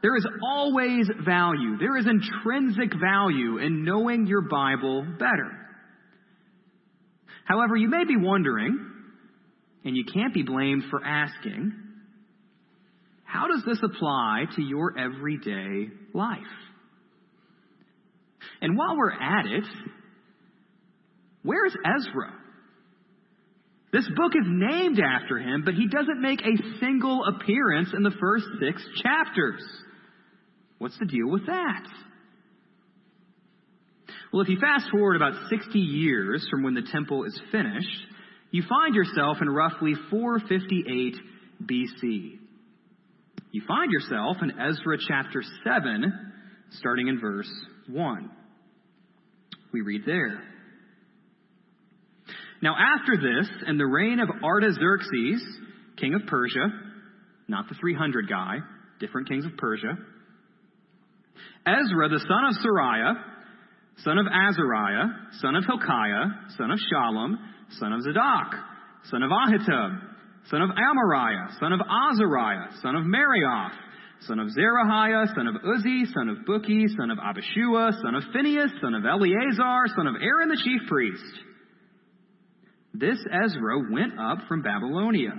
There 0.00 0.14
is 0.14 0.24
always 0.44 1.10
value. 1.24 1.76
There 1.78 1.96
is 1.96 2.06
intrinsic 2.06 2.94
value 2.94 3.58
in 3.58 3.82
knowing 3.82 4.26
your 4.26 4.42
Bible 4.42 5.02
better. 5.18 5.50
However, 7.46 7.74
you 7.74 7.88
may 7.88 8.04
be 8.04 8.16
wondering, 8.16 8.78
and 9.84 9.96
you 9.96 10.04
can't 10.04 10.32
be 10.32 10.42
blamed 10.42 10.84
for 10.90 11.04
asking, 11.04 11.72
how 13.34 13.48
does 13.48 13.64
this 13.66 13.80
apply 13.82 14.44
to 14.54 14.62
your 14.62 14.96
everyday 14.96 15.88
life? 16.12 16.38
And 18.60 18.78
while 18.78 18.96
we're 18.96 19.10
at 19.10 19.44
it, 19.44 19.64
where's 21.42 21.74
Ezra? 21.84 22.32
This 23.92 24.08
book 24.14 24.32
is 24.40 24.46
named 24.46 25.00
after 25.00 25.38
him, 25.38 25.62
but 25.64 25.74
he 25.74 25.88
doesn't 25.88 26.22
make 26.22 26.42
a 26.42 26.78
single 26.78 27.24
appearance 27.24 27.88
in 27.92 28.04
the 28.04 28.14
first 28.20 28.44
six 28.60 28.80
chapters. 29.02 29.64
What's 30.78 30.98
the 31.00 31.06
deal 31.06 31.28
with 31.28 31.46
that? 31.46 31.88
Well, 34.32 34.42
if 34.42 34.48
you 34.48 34.58
fast 34.60 34.92
forward 34.92 35.16
about 35.16 35.48
60 35.50 35.76
years 35.76 36.46
from 36.48 36.62
when 36.62 36.74
the 36.74 36.86
temple 36.92 37.24
is 37.24 37.40
finished, 37.50 38.06
you 38.52 38.62
find 38.68 38.94
yourself 38.94 39.38
in 39.40 39.48
roughly 39.48 39.94
458 40.08 41.16
BC. 41.64 42.43
You 43.54 43.62
find 43.68 43.92
yourself 43.92 44.38
in 44.42 44.50
Ezra 44.50 44.96
chapter 45.06 45.40
7, 45.62 46.12
starting 46.72 47.06
in 47.06 47.20
verse 47.20 47.48
1. 47.88 48.30
We 49.72 49.80
read 49.80 50.02
there. 50.04 50.42
Now, 52.60 52.74
after 52.74 53.14
this, 53.14 53.48
in 53.68 53.78
the 53.78 53.86
reign 53.86 54.18
of 54.18 54.28
Artaxerxes, 54.42 55.40
king 55.96 56.14
of 56.14 56.22
Persia, 56.26 56.66
not 57.46 57.68
the 57.68 57.76
300 57.76 58.28
guy, 58.28 58.56
different 58.98 59.28
kings 59.28 59.44
of 59.46 59.56
Persia, 59.56 59.98
Ezra, 61.64 62.08
the 62.08 62.18
son 62.18 62.44
of 62.48 62.56
Seraiah, 62.56 63.14
son 63.98 64.18
of 64.18 64.26
Azariah, 64.26 65.04
son 65.40 65.54
of 65.54 65.64
Hilkiah, 65.64 66.26
son 66.58 66.72
of 66.72 66.80
Shallum, 66.92 67.36
son 67.78 67.92
of 67.92 68.02
Zadok, 68.02 68.56
son 69.12 69.22
of 69.22 69.30
Ahitub, 69.30 70.13
son 70.50 70.62
of 70.62 70.70
Amariah, 70.70 71.58
son 71.58 71.72
of 71.72 71.80
Azariah, 71.80 72.68
son 72.82 72.96
of 72.96 73.04
Meraioth, 73.04 73.72
son 74.26 74.38
of 74.38 74.48
Zerahiah, 74.48 75.34
son 75.34 75.46
of 75.46 75.54
Uzzi, 75.56 76.04
son 76.12 76.28
of 76.28 76.38
Bukki, 76.46 76.86
son 76.96 77.10
of 77.10 77.18
Abishua, 77.18 77.92
son 78.02 78.14
of 78.14 78.24
Phinehas, 78.32 78.70
son 78.80 78.94
of 78.94 79.04
Eleazar, 79.04 79.86
son 79.96 80.06
of 80.06 80.14
Aaron 80.20 80.48
the 80.48 80.60
chief 80.62 80.88
priest. 80.88 81.22
This 82.92 83.18
Ezra 83.44 83.78
went 83.90 84.18
up 84.18 84.46
from 84.48 84.62
Babylonia. 84.62 85.32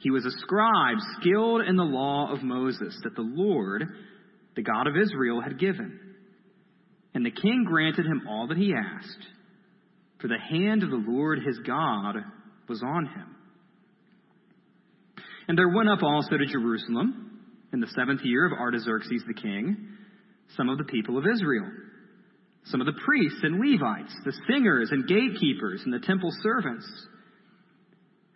He 0.00 0.10
was 0.10 0.24
a 0.24 0.30
scribe 0.30 0.96
skilled 1.20 1.62
in 1.62 1.76
the 1.76 1.82
law 1.82 2.32
of 2.32 2.42
Moses 2.42 2.98
that 3.02 3.14
the 3.14 3.22
Lord, 3.22 3.84
the 4.54 4.62
God 4.62 4.86
of 4.86 4.96
Israel, 4.96 5.40
had 5.40 5.58
given. 5.58 5.98
And 7.14 7.24
the 7.24 7.30
king 7.30 7.64
granted 7.66 8.06
him 8.06 8.26
all 8.28 8.48
that 8.48 8.56
he 8.56 8.74
asked, 8.74 9.26
for 10.20 10.28
the 10.28 10.38
hand 10.38 10.82
of 10.82 10.90
the 10.90 11.04
Lord 11.06 11.40
his 11.44 11.58
God 11.66 12.16
was 12.68 12.82
on 12.82 13.06
him. 13.06 13.36
And 15.48 15.58
there 15.58 15.68
went 15.68 15.88
up 15.88 16.02
also 16.02 16.36
to 16.36 16.46
Jerusalem, 16.46 17.30
in 17.72 17.80
the 17.80 17.88
seventh 17.88 18.20
year 18.24 18.46
of 18.46 18.52
Artaxerxes 18.52 19.24
the 19.26 19.34
king, 19.34 19.88
some 20.56 20.68
of 20.68 20.78
the 20.78 20.84
people 20.84 21.18
of 21.18 21.24
Israel, 21.26 21.66
some 22.66 22.80
of 22.80 22.86
the 22.86 23.00
priests 23.04 23.40
and 23.42 23.58
Levites, 23.60 24.14
the 24.24 24.32
singers 24.48 24.90
and 24.90 25.06
gatekeepers, 25.06 25.82
and 25.84 25.92
the 25.92 26.06
temple 26.06 26.30
servants. 26.42 26.86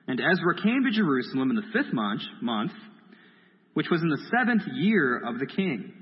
And 0.07 0.21
Ezra 0.21 0.61
came 0.63 0.85
to 0.85 0.91
Jerusalem 0.91 1.51
in 1.51 1.57
the 1.57 1.71
fifth 1.73 1.93
month, 1.93 2.23
month 2.43 2.73
which 3.75 3.89
was 3.91 4.03
in 4.03 4.09
the 4.09 4.29
seventh 4.37 4.63
year 4.75 5.19
of 5.25 5.39
the 5.39 5.47
king. 5.47 5.93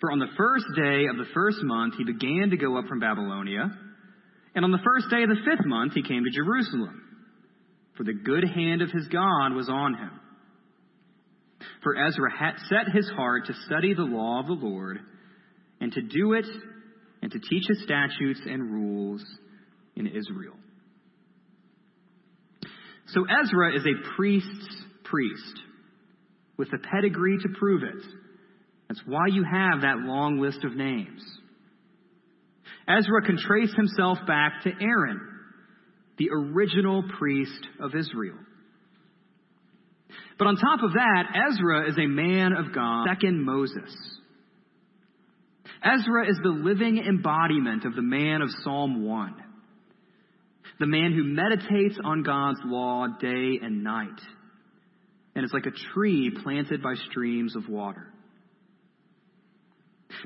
For 0.00 0.12
on 0.12 0.18
the 0.18 0.26
first 0.36 0.66
day 0.76 1.06
of 1.10 1.16
the 1.16 1.32
first 1.32 1.58
month 1.62 1.94
he 1.96 2.04
began 2.04 2.50
to 2.50 2.56
go 2.56 2.76
up 2.76 2.86
from 2.86 3.00
Babylonia, 3.00 3.70
and 4.58 4.64
on 4.64 4.72
the 4.72 4.84
first 4.84 5.08
day 5.08 5.22
of 5.22 5.28
the 5.28 5.36
fifth 5.44 5.64
month 5.66 5.92
he 5.94 6.02
came 6.02 6.24
to 6.24 6.30
Jerusalem, 6.30 7.00
for 7.96 8.02
the 8.02 8.12
good 8.12 8.42
hand 8.42 8.82
of 8.82 8.90
his 8.90 9.06
God 9.06 9.54
was 9.54 9.68
on 9.68 9.94
him. 9.94 10.10
For 11.84 11.94
Ezra 11.94 12.36
had 12.36 12.54
set 12.68 12.92
his 12.92 13.08
heart 13.08 13.46
to 13.46 13.54
study 13.66 13.94
the 13.94 14.02
law 14.02 14.40
of 14.40 14.48
the 14.48 14.54
Lord, 14.54 14.98
and 15.80 15.92
to 15.92 16.02
do 16.02 16.32
it, 16.32 16.46
and 17.22 17.30
to 17.30 17.38
teach 17.38 17.68
his 17.68 17.84
statutes 17.84 18.40
and 18.46 18.72
rules 18.72 19.24
in 19.94 20.08
Israel. 20.08 20.56
So 23.14 23.24
Ezra 23.40 23.76
is 23.76 23.86
a 23.86 24.16
priest's 24.16 24.82
priest, 25.04 25.60
with 26.56 26.72
a 26.72 26.78
pedigree 26.78 27.38
to 27.42 27.48
prove 27.60 27.84
it. 27.84 28.04
That's 28.88 29.02
why 29.06 29.28
you 29.28 29.44
have 29.44 29.82
that 29.82 29.98
long 29.98 30.40
list 30.40 30.64
of 30.64 30.74
names. 30.74 31.22
Ezra 32.88 33.22
can 33.22 33.36
trace 33.36 33.72
himself 33.74 34.18
back 34.26 34.62
to 34.62 34.70
Aaron, 34.80 35.20
the 36.16 36.30
original 36.32 37.04
priest 37.18 37.66
of 37.80 37.94
Israel. 37.94 38.38
But 40.38 40.46
on 40.46 40.56
top 40.56 40.82
of 40.82 40.92
that, 40.92 41.24
Ezra 41.50 41.90
is 41.90 41.98
a 41.98 42.06
man 42.06 42.52
of 42.52 42.74
God, 42.74 43.06
second 43.08 43.44
Moses. 43.44 43.94
Ezra 45.84 46.28
is 46.28 46.38
the 46.42 46.48
living 46.48 46.98
embodiment 46.98 47.84
of 47.84 47.94
the 47.94 48.02
man 48.02 48.40
of 48.40 48.48
Psalm 48.64 49.04
1, 49.04 49.34
the 50.80 50.86
man 50.86 51.12
who 51.12 51.24
meditates 51.24 51.98
on 52.02 52.22
God's 52.22 52.60
law 52.64 53.06
day 53.20 53.58
and 53.62 53.84
night, 53.84 54.20
and 55.34 55.44
is 55.44 55.52
like 55.52 55.66
a 55.66 55.92
tree 55.92 56.30
planted 56.42 56.82
by 56.82 56.94
streams 57.10 57.54
of 57.54 57.68
water. 57.68 58.12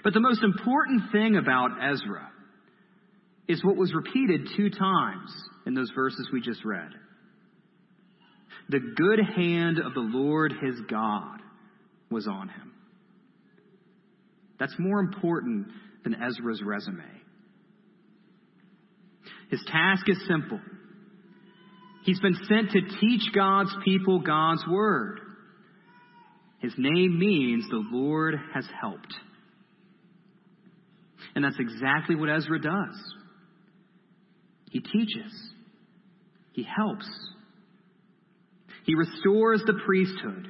But 0.05 0.15
the 0.15 0.21
most 0.21 0.43
important 0.43 1.11
thing 1.11 1.37
about 1.37 1.71
Ezra 1.83 2.32
is 3.49 3.65
what 3.65 3.77
was 3.77 3.93
repeated 3.95 4.49
two 4.57 4.71
times 4.71 5.33
in 5.67 5.75
those 5.75 5.91
verses 5.95 6.29
we 6.33 6.41
just 6.41 6.65
read. 6.65 6.91
The 8.69 8.81
good 8.81 9.19
hand 9.37 9.79
of 9.79 9.95
the 9.95 10.01
Lord 10.01 10.53
his 10.63 10.81
God 10.89 11.41
was 12.11 12.27
on 12.27 12.49
him. 12.49 12.73
That's 14.59 14.75
more 14.79 15.01
important 15.01 15.69
than 16.05 16.15
Ezra's 16.15 16.63
resume. 16.65 17.03
His 19.51 19.61
task 19.67 20.09
is 20.09 20.19
simple. 20.29 20.61
He's 22.05 22.21
been 22.21 22.37
sent 22.49 22.71
to 22.71 22.81
teach 23.01 23.33
God's 23.35 23.75
people 23.85 24.21
God's 24.21 24.65
word. 24.67 25.21
His 26.61 26.73
name 26.79 27.19
means 27.19 27.69
the 27.69 27.85
Lord 27.91 28.35
has 28.55 28.65
helped. 28.81 29.15
And 31.35 31.45
that's 31.45 31.59
exactly 31.59 32.15
what 32.15 32.31
Ezra 32.31 32.61
does. 32.61 33.15
He 34.73 34.81
teaches, 34.81 35.51
he 36.53 36.63
helps, 36.63 37.07
he 38.85 38.95
restores 38.95 39.63
the 39.67 39.79
priesthood, 39.85 40.49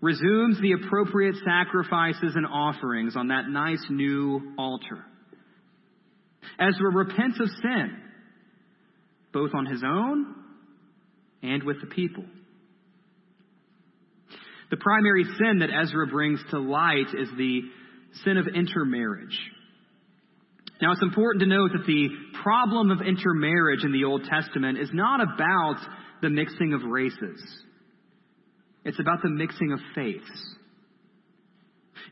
resumes 0.00 0.60
the 0.60 0.72
appropriate 0.72 1.36
sacrifices 1.44 2.32
and 2.34 2.44
offerings 2.44 3.14
on 3.16 3.28
that 3.28 3.48
nice 3.48 3.84
new 3.88 4.54
altar. 4.58 5.04
Ezra 6.58 6.90
repents 6.92 7.38
of 7.40 7.46
sin, 7.62 7.96
both 9.32 9.52
on 9.54 9.66
his 9.66 9.84
own 9.86 10.34
and 11.44 11.62
with 11.62 11.80
the 11.80 11.86
people. 11.86 12.24
The 14.72 14.76
primary 14.78 15.24
sin 15.24 15.60
that 15.60 15.70
Ezra 15.70 16.08
brings 16.08 16.40
to 16.50 16.58
light 16.58 17.06
is 17.16 17.28
the 17.38 17.60
sin 18.24 18.36
of 18.36 18.48
intermarriage. 18.48 19.38
Now, 20.82 20.90
it's 20.90 21.02
important 21.02 21.42
to 21.42 21.48
note 21.48 21.70
that 21.74 21.86
the 21.86 22.08
problem 22.42 22.90
of 22.90 23.06
intermarriage 23.06 23.84
in 23.84 23.92
the 23.92 24.02
Old 24.02 24.24
Testament 24.24 24.78
is 24.78 24.90
not 24.92 25.20
about 25.20 25.76
the 26.22 26.28
mixing 26.28 26.74
of 26.74 26.82
races. 26.82 27.40
It's 28.84 28.98
about 28.98 29.22
the 29.22 29.30
mixing 29.30 29.70
of 29.70 29.78
faiths. 29.94 30.56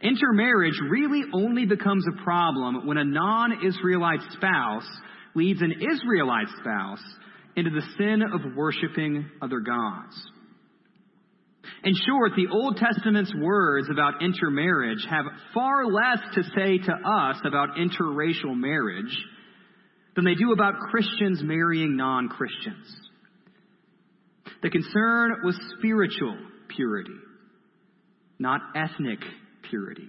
Intermarriage 0.00 0.78
really 0.88 1.22
only 1.34 1.66
becomes 1.66 2.04
a 2.06 2.22
problem 2.22 2.86
when 2.86 2.96
a 2.96 3.04
non 3.04 3.66
Israelite 3.66 4.20
spouse 4.34 4.86
leads 5.34 5.60
an 5.62 5.72
Israelite 5.72 6.48
spouse 6.60 7.02
into 7.56 7.70
the 7.70 7.82
sin 7.98 8.22
of 8.22 8.54
worshiping 8.56 9.28
other 9.42 9.58
gods. 9.58 10.14
In 11.82 11.94
short, 12.06 12.32
the 12.36 12.48
Old 12.52 12.76
Testament's 12.76 13.34
words 13.34 13.88
about 13.90 14.22
intermarriage 14.22 15.04
have 15.08 15.24
far 15.54 15.86
less 15.86 16.18
to 16.34 16.42
say 16.54 16.78
to 16.78 16.92
us 16.92 17.36
about 17.44 17.76
interracial 17.76 18.54
marriage 18.54 19.16
than 20.14 20.24
they 20.24 20.34
do 20.34 20.52
about 20.52 20.74
Christians 20.90 21.40
marrying 21.42 21.96
non 21.96 22.28
Christians. 22.28 22.86
The 24.62 24.68
concern 24.68 25.36
was 25.42 25.58
spiritual 25.78 26.36
purity, 26.68 27.16
not 28.38 28.60
ethnic 28.76 29.20
purity. 29.70 30.08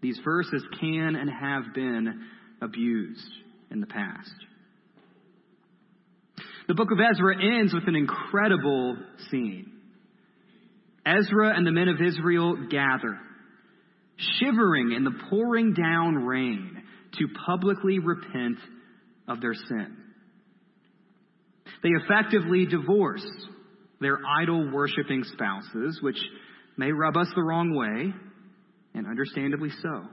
These 0.00 0.18
verses 0.24 0.64
can 0.80 1.14
and 1.14 1.30
have 1.30 1.72
been 1.72 2.24
abused 2.60 3.30
in 3.70 3.80
the 3.80 3.86
past. 3.86 4.32
The 6.66 6.74
book 6.74 6.90
of 6.90 6.98
Ezra 6.98 7.36
ends 7.40 7.72
with 7.72 7.86
an 7.86 7.94
incredible 7.94 8.96
scene. 9.30 9.70
Ezra 11.04 11.56
and 11.56 11.66
the 11.66 11.72
men 11.72 11.88
of 11.88 12.00
Israel 12.00 12.56
gather, 12.70 13.18
shivering 14.16 14.92
in 14.92 15.04
the 15.04 15.14
pouring 15.28 15.74
down 15.74 16.14
rain, 16.24 16.82
to 17.18 17.26
publicly 17.46 17.98
repent 17.98 18.58
of 19.28 19.40
their 19.40 19.54
sin. 19.54 19.96
They 21.82 21.90
effectively 21.90 22.66
divorce 22.66 23.26
their 24.00 24.18
idol 24.40 24.70
worshiping 24.72 25.24
spouses, 25.24 25.98
which 26.00 26.18
may 26.76 26.90
rub 26.92 27.16
us 27.16 27.28
the 27.34 27.42
wrong 27.42 27.74
way, 27.74 28.14
and 28.94 29.06
understandably 29.06 29.70
so. 29.82 30.04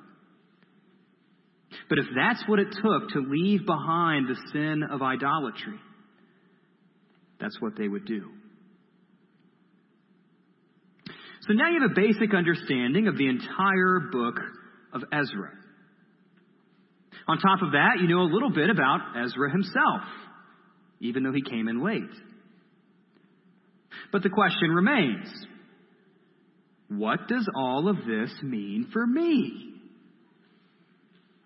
But 1.87 1.99
if 1.99 2.05
that's 2.15 2.43
what 2.47 2.59
it 2.59 2.67
took 2.71 3.09
to 3.09 3.25
leave 3.27 3.65
behind 3.65 4.27
the 4.27 4.37
sin 4.51 4.83
of 4.89 5.01
idolatry, 5.01 5.79
that's 7.39 7.59
what 7.61 7.75
they 7.77 7.87
would 7.87 8.05
do. 8.05 8.29
So 11.49 11.55
now 11.55 11.67
you 11.71 11.81
have 11.81 11.89
a 11.89 11.95
basic 11.95 12.35
understanding 12.35 13.07
of 13.07 13.17
the 13.17 13.27
entire 13.27 14.01
book 14.11 14.35
of 14.93 15.01
Ezra. 15.11 15.49
On 17.27 17.39
top 17.39 17.63
of 17.63 17.71
that, 17.71 17.97
you 17.99 18.07
know 18.07 18.21
a 18.21 18.31
little 18.31 18.51
bit 18.51 18.69
about 18.69 18.99
Ezra 19.17 19.51
himself, 19.51 20.01
even 20.99 21.23
though 21.23 21.31
he 21.31 21.41
came 21.41 21.67
in 21.67 21.83
late. 21.83 22.03
But 24.11 24.21
the 24.21 24.29
question 24.29 24.69
remains 24.69 25.27
what 26.87 27.27
does 27.27 27.49
all 27.55 27.89
of 27.89 27.95
this 27.97 28.31
mean 28.43 28.87
for 28.93 29.07
me? 29.07 29.73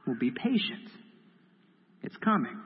Well, 0.05 0.17
be 0.19 0.31
patient. 0.31 0.89
It's 2.01 2.17
coming. 2.17 2.59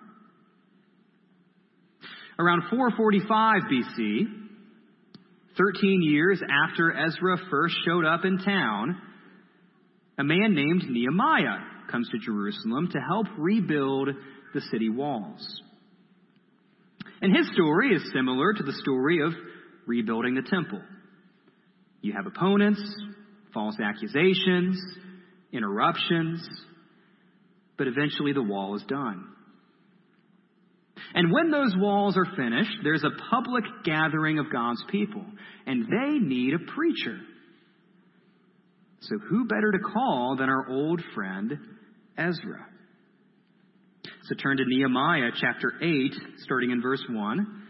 Around 2.40 2.64
445 2.72 3.62
BC, 3.72 4.47
13 5.58 6.02
years 6.04 6.42
after 6.42 6.92
Ezra 6.92 7.38
first 7.50 7.76
showed 7.86 8.06
up 8.06 8.26
in 8.26 8.38
town, 8.40 9.02
a 10.20 10.24
man 10.24 10.54
named 10.54 10.84
Nehemiah 10.90 11.60
comes 11.92 12.10
to 12.10 12.20
Jerusalem 12.20 12.90
to 12.92 13.00
help 13.00 13.28
rebuild 13.38 14.10
the 14.54 14.62
city 14.72 14.90
walls. 14.90 15.62
And 17.22 17.36
his 17.36 17.50
story 17.54 17.94
is 17.94 18.12
similar 18.14 18.54
to 18.54 18.64
the 18.64 18.74
story 18.74 19.20
of 19.26 19.34
rebuilding 19.88 20.36
the 20.36 20.48
temple. 20.48 20.82
You 22.02 22.14
have 22.14 22.28
opponents, 22.28 22.82
false 23.54 23.76
accusations, 23.84 24.80
interruptions, 25.52 26.48
but 27.78 27.88
eventually 27.88 28.34
the 28.34 28.44
wall 28.44 28.76
is 28.76 28.84
done. 28.88 29.26
And 31.18 31.32
when 31.32 31.50
those 31.50 31.74
walls 31.76 32.16
are 32.16 32.28
finished, 32.36 32.78
there's 32.84 33.04
a 33.04 33.10
public 33.32 33.64
gathering 33.84 34.38
of 34.38 34.52
God's 34.52 34.84
people, 34.92 35.26
and 35.66 35.86
they 35.86 36.20
need 36.20 36.54
a 36.54 36.60
preacher. 36.60 37.18
So, 39.00 39.18
who 39.28 39.48
better 39.48 39.72
to 39.72 39.80
call 39.80 40.36
than 40.38 40.48
our 40.48 40.70
old 40.70 41.02
friend 41.16 41.58
Ezra? 42.20 42.68
So, 44.26 44.36
turn 44.36 44.58
to 44.58 44.64
Nehemiah 44.68 45.32
chapter 45.42 45.74
8, 45.82 46.14
starting 46.44 46.70
in 46.70 46.84
verse 46.84 47.04
1. 47.10 47.64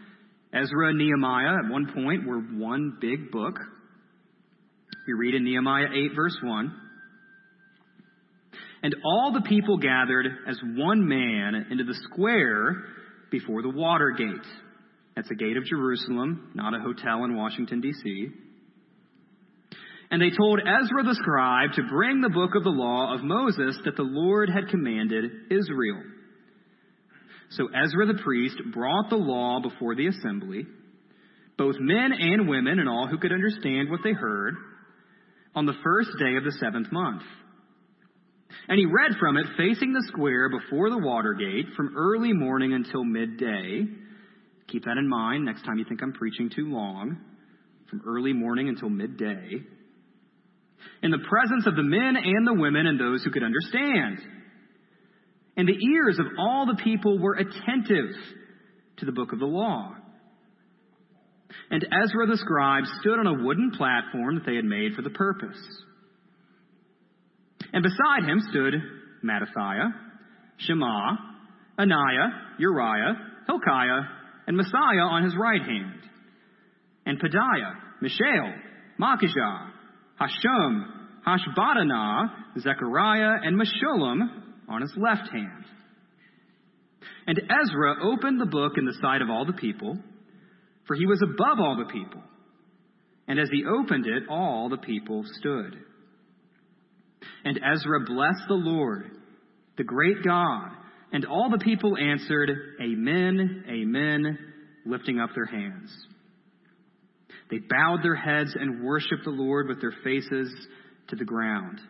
Ezra 0.52 0.90
and 0.90 0.98
Nehemiah, 0.98 1.64
at 1.64 1.70
one 1.70 1.90
point, 1.94 2.26
were 2.26 2.40
one 2.40 2.98
big 3.00 3.30
book. 3.30 3.58
We 5.06 5.14
read 5.14 5.34
in 5.34 5.44
Nehemiah 5.44 5.88
8, 5.90 6.10
verse 6.14 6.36
1. 6.42 6.80
And 8.82 8.94
all 9.02 9.32
the 9.32 9.48
people 9.48 9.78
gathered 9.78 10.26
as 10.46 10.60
one 10.76 11.08
man 11.08 11.68
into 11.70 11.84
the 11.84 11.98
square 12.12 12.84
before 13.30 13.62
the 13.62 13.70
water 13.70 14.12
gate. 14.16 14.46
That's 15.16 15.28
the 15.28 15.34
gate 15.34 15.56
of 15.56 15.64
Jerusalem, 15.64 16.52
not 16.54 16.74
a 16.74 16.80
hotel 16.80 17.24
in 17.24 17.36
Washington, 17.36 17.80
D.C. 17.80 18.28
And 20.10 20.22
they 20.22 20.30
told 20.30 20.60
Ezra 20.60 21.02
the 21.02 21.18
scribe 21.20 21.72
to 21.74 21.82
bring 21.88 22.20
the 22.20 22.30
book 22.30 22.54
of 22.54 22.64
the 22.64 22.70
law 22.70 23.14
of 23.14 23.22
Moses 23.22 23.78
that 23.84 23.96
the 23.96 24.02
Lord 24.02 24.48
had 24.48 24.68
commanded 24.68 25.24
Israel. 25.50 26.02
So 27.50 27.68
Ezra 27.68 28.06
the 28.06 28.22
priest 28.22 28.56
brought 28.72 29.10
the 29.10 29.16
law 29.16 29.60
before 29.60 29.94
the 29.94 30.06
assembly, 30.06 30.66
both 31.56 31.76
men 31.78 32.12
and 32.12 32.48
women 32.48 32.78
and 32.78 32.88
all 32.88 33.06
who 33.06 33.18
could 33.18 33.32
understand 33.32 33.90
what 33.90 34.00
they 34.04 34.12
heard, 34.12 34.54
on 35.54 35.66
the 35.66 35.76
first 35.82 36.10
day 36.18 36.36
of 36.36 36.44
the 36.44 36.56
seventh 36.60 36.92
month. 36.92 37.22
And 38.68 38.78
he 38.78 38.86
read 38.86 39.18
from 39.18 39.36
it 39.36 39.46
facing 39.56 39.92
the 39.92 40.04
square 40.08 40.48
before 40.48 40.90
the 40.90 40.98
water 40.98 41.34
gate 41.34 41.66
from 41.76 41.96
early 41.96 42.32
morning 42.32 42.72
until 42.72 43.04
midday. 43.04 43.84
Keep 44.68 44.84
that 44.84 44.98
in 44.98 45.08
mind 45.08 45.44
next 45.44 45.64
time 45.64 45.78
you 45.78 45.84
think 45.88 46.02
I'm 46.02 46.12
preaching 46.12 46.50
too 46.54 46.70
long. 46.70 47.18
From 47.90 48.02
early 48.06 48.32
morning 48.32 48.68
until 48.68 48.90
midday 48.90 49.64
in 51.02 51.10
the 51.10 51.24
presence 51.28 51.66
of 51.66 51.76
the 51.76 51.82
men 51.82 52.16
and 52.16 52.46
the 52.46 52.54
women 52.54 52.86
and 52.86 52.98
those 52.98 53.22
who 53.22 53.30
could 53.30 53.42
understand. 53.42 54.18
And 55.56 55.68
the 55.68 55.72
ears 55.72 56.18
of 56.18 56.26
all 56.38 56.66
the 56.66 56.80
people 56.82 57.18
were 57.18 57.34
attentive 57.34 58.14
to 58.98 59.06
the 59.06 59.12
book 59.12 59.32
of 59.32 59.38
the 59.38 59.46
law. 59.46 59.94
And 61.70 61.84
Ezra 61.84 62.26
the 62.26 62.36
scribe 62.36 62.84
stood 63.00 63.18
on 63.18 63.26
a 63.26 63.44
wooden 63.44 63.72
platform 63.72 64.36
that 64.36 64.46
they 64.46 64.56
had 64.56 64.64
made 64.64 64.94
for 64.94 65.02
the 65.02 65.10
purpose. 65.10 65.58
And 67.72 67.82
beside 67.82 68.28
him 68.28 68.40
stood 68.50 68.74
Mattithiah, 69.24 69.90
Shema, 70.58 71.16
Ananiah, 71.78 72.58
Uriah, 72.58 73.14
Hilkiah, 73.46 74.02
and 74.46 74.58
Maaseiah 74.58 75.10
on 75.10 75.24
his 75.24 75.34
right 75.36 75.60
hand, 75.60 76.00
and 77.06 77.20
Pedaiah, 77.20 77.74
Mishael, 78.00 78.52
Malchijah, 79.00 79.70
Hashum, 80.20 80.86
Hashbaddanah, 81.26 82.30
Zechariah, 82.58 83.40
and 83.42 83.60
Meshullam 83.60 84.20
on 84.68 84.80
his 84.80 84.92
left 84.96 85.30
hand. 85.30 85.64
And 87.26 87.38
Ezra 87.38 87.96
opened 88.02 88.40
the 88.40 88.46
book 88.46 88.72
in 88.76 88.86
the 88.86 88.96
sight 89.02 89.20
of 89.20 89.28
all 89.28 89.44
the 89.44 89.52
people, 89.52 89.98
for 90.86 90.96
he 90.96 91.06
was 91.06 91.22
above 91.22 91.58
all 91.60 91.76
the 91.76 91.92
people. 91.92 92.22
And 93.28 93.38
as 93.38 93.50
he 93.52 93.64
opened 93.66 94.06
it, 94.06 94.24
all 94.30 94.70
the 94.70 94.78
people 94.78 95.24
stood. 95.38 95.76
And 97.44 97.58
Ezra 97.58 98.00
blessed 98.06 98.48
the 98.48 98.54
Lord, 98.54 99.10
the 99.76 99.84
great 99.84 100.24
God, 100.24 100.70
and 101.12 101.24
all 101.24 101.50
the 101.50 101.64
people 101.64 101.96
answered, 101.96 102.50
Amen, 102.82 103.64
Amen, 103.68 104.38
lifting 104.84 105.20
up 105.20 105.30
their 105.34 105.46
hands. 105.46 105.90
They 107.50 107.58
bowed 107.58 108.02
their 108.02 108.14
heads 108.14 108.54
and 108.58 108.84
worshiped 108.84 109.24
the 109.24 109.30
Lord 109.30 109.68
with 109.68 109.80
their 109.80 109.94
faces 110.04 110.52
to 111.08 111.16
the 111.16 111.24
ground. 111.24 111.80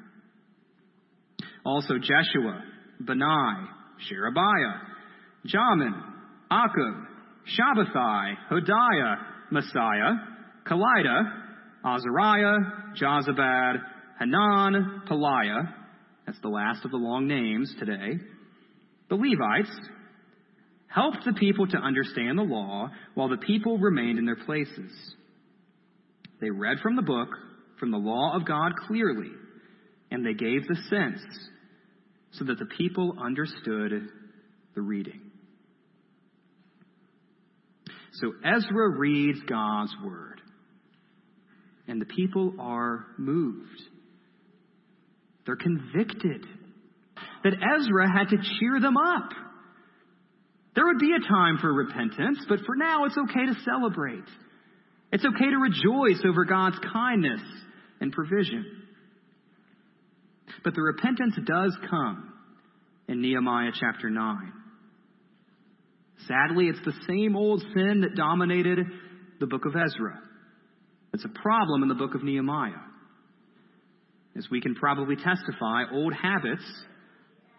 Also 1.65 1.95
Jeshua, 1.95 2.63
Bani, 3.01 3.69
Sherebiah, 4.09 4.81
Jamin, 5.47 6.01
Akkub, 6.51 7.07
Shabbethai, 7.59 8.35
Hodiah, 8.51 9.17
Maaseiah, 9.53 10.15
Kelita, 10.67 11.33
Azariah, 11.85 12.59
Jozabad, 13.01 13.77
Hanan, 14.19 15.03
Pelaiah, 15.09 15.73
that's 16.27 16.41
the 16.41 16.49
last 16.49 16.85
of 16.85 16.91
the 16.91 16.97
long 16.97 17.27
names 17.27 17.75
today, 17.79 18.19
the 19.09 19.15
Levites, 19.15 19.75
helped 20.89 21.25
the 21.25 21.35
people 21.35 21.67
to 21.67 21.79
understand 21.79 22.39
the 22.39 22.43
law 22.43 22.91
while 23.15 23.29
the 23.29 23.37
people 23.37 23.79
remained 23.79 24.19
in 24.19 24.27
their 24.27 24.37
places. 24.37 24.91
They 26.41 26.51
read 26.51 26.79
from 26.83 26.97
the 26.97 27.03
book, 27.03 27.29
from 27.79 27.91
the 27.91 27.99
law 27.99 28.35
of 28.35 28.47
God 28.47 28.73
clearly, 28.87 29.31
and 30.11 30.25
they 30.25 30.35
gave 30.35 30.67
the 30.67 30.77
sense 30.89 31.23
so 32.33 32.45
that 32.45 32.59
the 32.59 32.67
people 32.77 33.17
understood 33.23 34.09
the 34.75 34.81
reading. 34.81 35.21
So 38.13 38.33
Ezra 38.45 38.89
reads 38.99 39.39
God's 39.49 39.95
word, 40.05 40.41
and 41.87 42.01
the 42.01 42.07
people 42.07 42.55
are 42.59 43.07
moved. 43.17 43.81
They're 45.49 45.57
convicted 45.57 46.45
that 47.43 47.55
Ezra 47.55 48.07
had 48.13 48.29
to 48.29 48.37
cheer 48.37 48.81
them 48.83 48.99
up. 48.99 49.31
There 50.75 50.85
would 50.85 50.99
be 50.99 51.15
a 51.17 51.27
time 51.27 51.57
for 51.59 51.73
repentance, 51.73 52.45
but 52.47 52.59
for 52.67 52.77
now 52.77 53.07
it's 53.07 53.17
okay 53.17 53.47
to 53.47 53.55
celebrate. 53.65 54.29
It's 55.11 55.25
okay 55.25 55.49
to 55.51 55.57
rejoice 55.57 56.23
over 56.29 56.45
God's 56.45 56.79
kindness 56.93 57.41
and 57.99 58.13
provision. 58.13 58.67
But 60.63 60.75
the 60.75 60.83
repentance 60.83 61.37
does 61.47 61.75
come 61.89 62.31
in 63.09 63.23
Nehemiah 63.23 63.71
chapter 63.73 64.11
9. 64.11 64.53
Sadly, 66.27 66.67
it's 66.67 66.85
the 66.85 66.93
same 67.09 67.37
old 67.37 67.63
sin 67.73 68.03
that 68.03 68.15
dominated 68.15 68.81
the 69.41 69.47
book 69.47 69.65
of 69.65 69.73
Ezra. 69.75 70.21
It's 71.15 71.25
a 71.25 71.41
problem 71.41 71.85
in 71.85 71.89
the 71.89 71.95
book 71.95 72.15
of 72.15 72.23
Nehemiah. 72.23 72.88
As 74.39 74.47
we 74.51 74.61
can 74.61 74.77
probably 74.77 75.17
testify, 75.17 75.83
old 75.93 76.15
habits, 76.15 76.63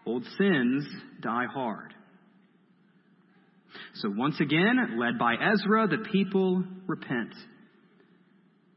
old 0.06 0.24
sins 0.38 0.86
die 1.20 1.44
hard. 1.52 1.92
So 3.96 4.10
once 4.16 4.40
again, 4.40 4.98
led 4.98 5.18
by 5.18 5.34
Ezra, 5.34 5.88
the 5.88 6.08
people 6.10 6.64
repent. 6.86 7.34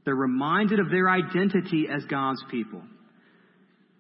They're 0.04 0.16
reminded 0.16 0.82
of 0.82 0.90
their 0.90 1.10
identity 1.10 1.88
as 1.90 2.04
God's 2.06 2.44
people. 2.52 2.82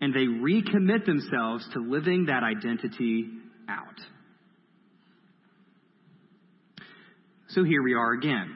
And 0.01 0.13
they 0.13 0.25
recommit 0.25 1.05
themselves 1.05 1.65
to 1.73 1.79
living 1.79 2.25
that 2.25 2.43
identity 2.43 3.29
out. 3.69 3.99
So 7.49 7.63
here 7.63 7.81
we 7.81 7.93
are 7.93 8.11
again. 8.11 8.53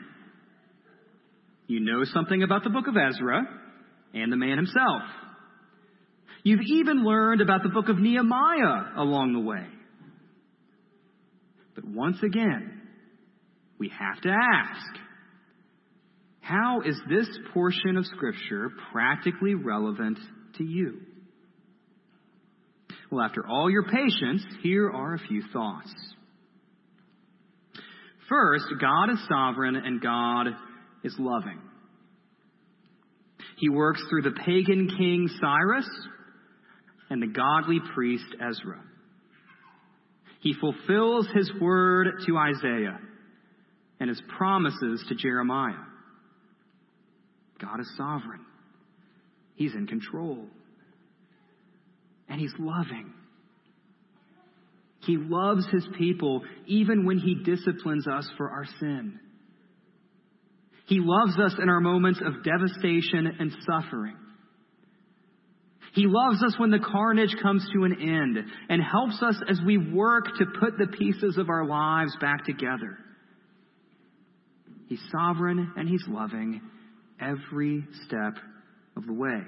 You 1.67 1.79
know 1.79 2.03
something 2.03 2.43
about 2.43 2.65
the 2.65 2.69
book 2.69 2.87
of 2.87 2.95
Ezra 2.97 3.43
and 4.13 4.29
the 4.31 4.37
man 4.37 4.57
himself. 4.57 5.03
You've 6.47 6.61
even 6.65 7.03
learned 7.03 7.41
about 7.41 7.61
the 7.61 7.67
book 7.67 7.89
of 7.89 7.99
Nehemiah 7.99 8.93
along 8.95 9.33
the 9.33 9.41
way. 9.41 9.65
But 11.75 11.83
once 11.83 12.15
again, 12.23 12.83
we 13.77 13.89
have 13.89 14.21
to 14.21 14.29
ask 14.29 14.95
how 16.39 16.83
is 16.85 16.95
this 17.09 17.27
portion 17.53 17.97
of 17.97 18.05
Scripture 18.05 18.69
practically 18.93 19.55
relevant 19.55 20.19
to 20.57 20.63
you? 20.63 21.01
Well, 23.11 23.25
after 23.25 23.45
all 23.45 23.69
your 23.69 23.83
patience, 23.83 24.45
here 24.63 24.89
are 24.89 25.15
a 25.15 25.27
few 25.27 25.43
thoughts. 25.51 25.93
First, 28.29 28.67
God 28.79 29.09
is 29.11 29.19
sovereign 29.27 29.75
and 29.75 30.01
God 30.01 30.47
is 31.03 31.13
loving. 31.19 31.59
He 33.57 33.67
works 33.67 34.01
through 34.09 34.21
the 34.21 34.39
pagan 34.45 34.87
king 34.97 35.27
Cyrus 35.41 35.89
and 37.09 37.21
the 37.21 37.27
godly 37.27 37.79
priest 37.93 38.25
Ezra. 38.35 38.81
He 40.41 40.53
fulfills 40.53 41.27
his 41.33 41.51
word 41.59 42.07
to 42.25 42.37
Isaiah 42.37 42.99
and 43.99 44.09
his 44.09 44.21
promises 44.37 45.03
to 45.09 45.15
Jeremiah. 45.15 45.73
God 47.59 47.79
is 47.79 47.91
sovereign. 47.97 48.45
He's 49.55 49.73
in 49.73 49.87
control. 49.87 50.45
And 52.29 52.39
he's 52.39 52.53
loving. 52.59 53.13
He 55.01 55.17
loves 55.17 55.65
his 55.71 55.87
people 55.97 56.43
even 56.67 57.05
when 57.05 57.17
he 57.17 57.35
disciplines 57.43 58.07
us 58.07 58.29
for 58.37 58.49
our 58.49 58.65
sin. 58.79 59.19
He 60.85 60.99
loves 61.01 61.37
us 61.39 61.55
in 61.61 61.69
our 61.69 61.79
moments 61.79 62.21
of 62.23 62.43
devastation 62.43 63.27
and 63.39 63.51
suffering. 63.65 64.15
He 65.97 66.05
loves 66.05 66.43
us 66.43 66.53
when 66.59 66.69
the 66.69 66.77
carnage 66.77 67.35
comes 67.41 67.67
to 67.73 67.83
an 67.83 67.97
end 67.99 68.37
and 68.69 68.83
helps 68.83 69.19
us 69.23 69.35
as 69.49 69.59
we 69.65 69.79
work 69.79 70.25
to 70.37 70.45
put 70.59 70.77
the 70.77 70.85
pieces 70.85 71.39
of 71.39 71.49
our 71.49 71.65
lives 71.65 72.15
back 72.21 72.45
together. 72.45 72.99
He's 74.89 75.01
sovereign 75.11 75.73
and 75.75 75.89
He's 75.89 76.03
loving 76.07 76.61
every 77.19 77.83
step 78.05 78.35
of 78.95 79.07
the 79.07 79.13
way. 79.13 79.41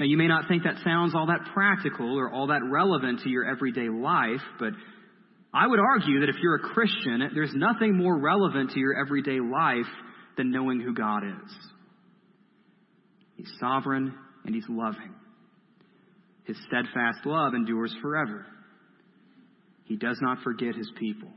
Now, 0.00 0.06
you 0.06 0.16
may 0.16 0.26
not 0.26 0.48
think 0.48 0.64
that 0.64 0.82
sounds 0.82 1.14
all 1.14 1.28
that 1.28 1.52
practical 1.54 2.18
or 2.18 2.28
all 2.28 2.48
that 2.48 2.62
relevant 2.68 3.20
to 3.20 3.28
your 3.28 3.48
everyday 3.48 3.88
life, 3.88 4.42
but 4.58 4.72
I 5.54 5.64
would 5.64 5.78
argue 5.78 6.20
that 6.20 6.28
if 6.28 6.34
you're 6.42 6.56
a 6.56 6.74
Christian, 6.74 7.30
there's 7.32 7.54
nothing 7.54 7.96
more 7.96 8.18
relevant 8.18 8.72
to 8.72 8.80
your 8.80 9.00
everyday 9.00 9.38
life 9.38 9.86
than 10.36 10.50
knowing 10.50 10.80
who 10.80 10.92
God 10.92 11.22
is. 11.22 11.75
He's 13.36 13.50
sovereign 13.60 14.14
and 14.44 14.54
He's 14.54 14.68
loving. 14.68 15.14
His 16.44 16.56
steadfast 16.66 17.24
love 17.24 17.54
endures 17.54 17.94
forever. 18.00 18.46
He 19.84 19.96
does 19.96 20.18
not 20.20 20.42
forget 20.42 20.74
His 20.74 20.90
people. 20.98 21.28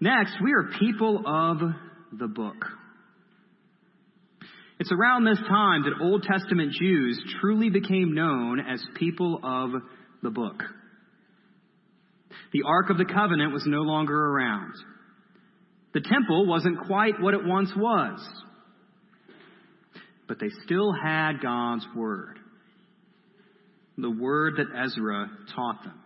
Next, 0.00 0.34
we 0.42 0.52
are 0.52 0.70
people 0.78 1.22
of 1.26 1.58
the 2.18 2.28
book. 2.28 2.56
It's 4.78 4.92
around 4.92 5.24
this 5.24 5.38
time 5.46 5.82
that 5.82 6.02
Old 6.02 6.22
Testament 6.22 6.72
Jews 6.72 7.22
truly 7.40 7.68
became 7.68 8.14
known 8.14 8.60
as 8.60 8.82
people 8.94 9.38
of 9.42 9.70
the 10.22 10.30
book. 10.30 10.62
The 12.52 12.62
Ark 12.66 12.88
of 12.88 12.96
the 12.96 13.04
Covenant 13.04 13.52
was 13.52 13.64
no 13.66 13.82
longer 13.82 14.14
around. 14.14 14.72
The 15.92 16.00
temple 16.00 16.46
wasn't 16.46 16.86
quite 16.86 17.20
what 17.20 17.34
it 17.34 17.44
once 17.44 17.70
was. 17.76 18.20
But 20.30 20.38
they 20.38 20.50
still 20.64 20.92
had 20.92 21.42
God's 21.42 21.84
Word. 21.96 22.38
The 23.98 24.12
Word 24.12 24.58
that 24.58 24.68
Ezra 24.80 25.28
taught 25.56 25.82
them. 25.82 26.00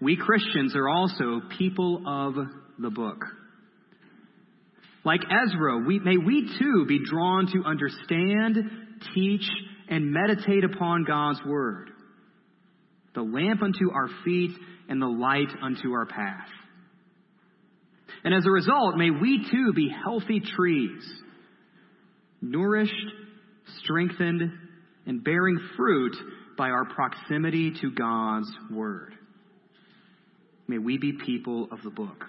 We 0.00 0.16
Christians 0.16 0.74
are 0.74 0.88
also 0.88 1.42
people 1.56 2.02
of 2.04 2.34
the 2.80 2.90
book. 2.90 3.24
Like 5.04 5.20
Ezra, 5.30 5.78
we, 5.78 6.00
may 6.00 6.16
we 6.16 6.52
too 6.58 6.86
be 6.88 6.98
drawn 7.08 7.46
to 7.52 7.62
understand, 7.64 8.56
teach, 9.14 9.48
and 9.88 10.10
meditate 10.10 10.64
upon 10.64 11.04
God's 11.04 11.38
Word, 11.46 11.88
the 13.14 13.22
lamp 13.22 13.62
unto 13.62 13.92
our 13.92 14.08
feet 14.24 14.50
and 14.88 15.00
the 15.00 15.06
light 15.06 15.50
unto 15.62 15.92
our 15.92 16.06
path. 16.06 16.48
And 18.24 18.34
as 18.34 18.44
a 18.44 18.50
result, 18.50 18.96
may 18.96 19.10
we 19.10 19.46
too 19.48 19.72
be 19.72 19.88
healthy 20.04 20.40
trees, 20.40 21.22
nourished, 22.42 22.92
strengthened, 23.82 24.52
and 25.06 25.24
bearing 25.24 25.58
fruit 25.76 26.14
by 26.58 26.68
our 26.68 26.84
proximity 26.84 27.72
to 27.80 27.90
God's 27.90 28.50
Word. 28.70 29.14
May 30.68 30.78
we 30.78 30.98
be 30.98 31.12
people 31.24 31.68
of 31.72 31.82
the 31.82 31.90
book. 31.90 32.24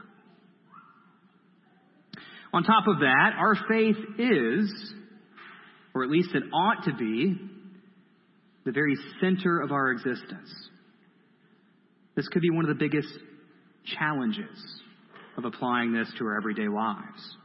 On 2.53 2.63
top 2.63 2.87
of 2.87 2.99
that, 2.99 3.31
our 3.37 3.55
faith 3.67 3.97
is, 4.19 4.93
or 5.95 6.03
at 6.03 6.09
least 6.09 6.29
it 6.33 6.43
ought 6.53 6.85
to 6.85 6.93
be, 6.93 7.35
the 8.65 8.71
very 8.71 8.95
center 9.19 9.59
of 9.59 9.71
our 9.71 9.91
existence. 9.91 10.69
This 12.15 12.27
could 12.27 12.41
be 12.41 12.51
one 12.51 12.63
of 12.63 12.69
the 12.69 12.79
biggest 12.79 13.09
challenges 13.97 14.81
of 15.37 15.45
applying 15.45 15.93
this 15.93 16.07
to 16.19 16.25
our 16.25 16.37
everyday 16.37 16.67
lives. 16.67 17.37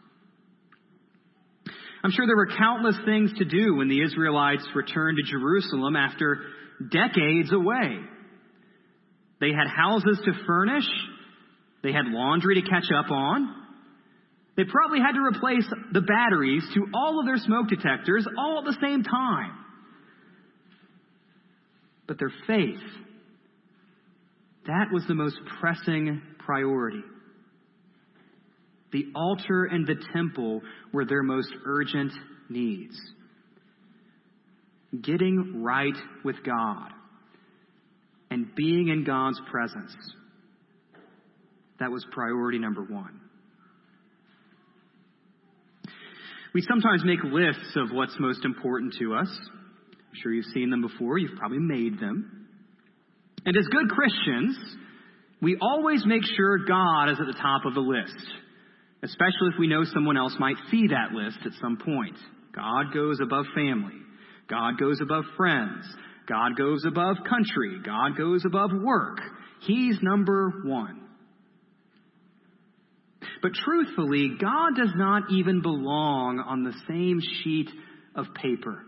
I'm 2.09 2.15
sure 2.15 2.27
there 2.27 2.37
were 2.37 2.57
countless 2.57 2.97
things 3.05 3.31
to 3.37 3.45
do 3.45 3.75
when 3.75 3.91
the 3.91 4.03
Israelites 4.03 4.67
returned 4.75 5.19
to 5.19 5.31
Jerusalem 5.31 5.95
after 5.95 6.41
decades 6.91 7.53
away. 7.53 7.99
They 9.43 9.51
had 9.51 9.69
houses 9.69 10.19
to 10.25 10.33
furnish, 10.47 10.87
they 11.83 11.93
had 11.93 12.07
laundry 12.07 12.63
to 12.63 12.63
catch 12.63 12.87
up 12.99 13.11
on, 13.11 13.55
they 14.57 14.65
probably 14.65 15.01
had 15.01 15.13
to 15.13 15.21
replace 15.21 15.67
the 15.93 16.01
batteries 16.01 16.63
to 16.73 16.87
all 16.95 17.21
of 17.21 17.27
their 17.27 17.37
smoke 17.37 17.69
detectors 17.69 18.27
all 18.39 18.59
at 18.61 18.65
the 18.65 18.79
same 18.81 19.03
time. 19.03 19.51
But 22.07 22.19
their 22.19 22.33
faith, 22.47 22.81
that 24.67 24.87
was 24.91 25.05
the 25.07 25.15
most 25.15 25.37
pressing 25.61 26.23
priority. 26.39 27.03
The 28.93 29.07
altar 29.15 29.65
and 29.65 29.87
the 29.87 29.97
temple 30.13 30.63
were 30.93 31.05
their 31.05 31.23
most 31.23 31.51
urgent 31.65 32.13
needs. 32.49 32.99
Getting 35.03 35.63
right 35.63 35.97
with 36.25 36.37
God 36.45 36.91
and 38.31 38.55
being 38.55 38.89
in 38.89 39.05
God's 39.05 39.41
presence. 39.51 39.95
That 41.81 41.91
was 41.91 42.05
priority 42.13 42.59
number 42.59 42.83
one. 42.83 43.21
We 46.55 46.63
sometimes 46.63 47.05
make 47.05 47.23
lists 47.23 47.77
of 47.77 47.91
what's 47.93 48.17
most 48.19 48.45
important 48.45 48.95
to 48.99 49.15
us. 49.15 49.29
I'm 49.29 50.21
sure 50.23 50.33
you've 50.33 50.47
seen 50.47 50.71
them 50.71 50.81
before, 50.81 51.19
you've 51.19 51.39
probably 51.39 51.59
made 51.59 52.01
them. 52.01 52.49
And 53.45 53.57
as 53.57 53.67
good 53.67 53.89
Christians, 53.91 54.57
we 55.41 55.57
always 55.61 56.05
make 56.07 56.23
sure 56.37 56.59
God 56.65 57.11
is 57.11 57.19
at 57.21 57.27
the 57.27 57.39
top 57.41 57.65
of 57.65 57.75
the 57.75 57.81
list, 57.81 58.17
especially 59.03 59.49
if 59.53 59.59
we 59.59 59.69
know 59.69 59.85
someone 59.85 60.17
else 60.17 60.35
might 60.39 60.57
see 60.71 60.89
that 60.89 61.13
list 61.13 61.39
at 61.45 61.53
some 61.61 61.77
point. 61.77 62.17
God 62.55 62.93
goes 62.93 63.19
above 63.23 63.47
family, 63.55 64.01
God 64.49 64.79
goes 64.79 65.01
above 65.01 65.25
friends, 65.37 65.85
God 66.29 66.57
goes 66.57 66.85
above 66.85 67.17
country, 67.29 67.81
God 67.85 68.17
goes 68.17 68.45
above 68.45 68.71
work. 68.73 69.21
He's 69.61 69.99
number 70.03 70.53
one. 70.65 71.03
But 73.43 73.53
truthfully, 73.55 74.33
God 74.41 74.71
does 74.77 74.93
not 74.97 75.31
even 75.31 75.63
belong 75.63 76.41
on 76.41 76.65
the 76.65 76.75
same 76.89 77.21
sheet 77.43 77.69
of 78.15 78.27
paper. 78.35 78.85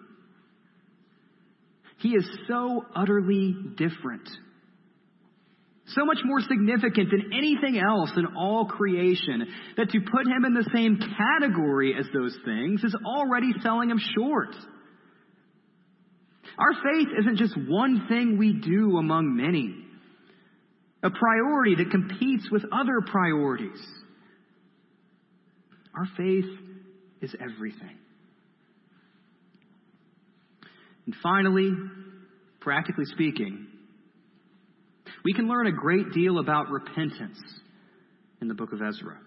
He 1.99 2.11
is 2.11 2.29
so 2.49 2.85
utterly 2.95 3.55
different. 3.77 4.29
So 5.95 6.05
much 6.05 6.19
more 6.25 6.41
significant 6.41 7.11
than 7.11 7.33
anything 7.33 7.81
else 7.81 8.11
in 8.17 8.27
all 8.37 8.67
creation 8.67 9.47
that 9.77 9.91
to 9.91 10.01
put 10.01 10.27
him 10.27 10.45
in 10.45 10.55
the 10.55 10.69
same 10.73 10.99
category 10.99 11.95
as 11.99 12.07
those 12.13 12.37
things 12.45 12.85
is 12.85 12.95
already 13.05 13.53
selling 13.63 13.91
him 13.91 14.01
short. 14.17 14.55
Our 16.59 16.75
faith 16.75 17.09
isn't 17.21 17.39
just 17.39 17.55
one 17.69 18.07
thing 18.09 18.37
we 18.39 18.53
do 18.53 18.99
among 18.99 19.37
many, 19.37 19.75
a 21.03 21.11
priority 21.11 21.77
that 21.77 21.91
competes 21.91 22.49
with 22.51 22.63
other 22.73 23.01
priorities. 23.07 23.81
Our 25.97 26.07
faith 26.17 26.45
is 27.23 27.35
everything. 27.41 27.97
And 31.07 31.15
finally, 31.23 31.73
practically 32.61 33.07
speaking, 33.07 33.67
we 35.25 35.33
can 35.33 35.49
learn 35.49 35.67
a 35.67 35.73
great 35.73 36.13
deal 36.13 36.39
about 36.39 36.71
repentance 36.71 37.39
in 38.41 38.49
the 38.49 38.55
book 38.55 38.73
of 38.73 38.81
Ezra. 38.81 39.19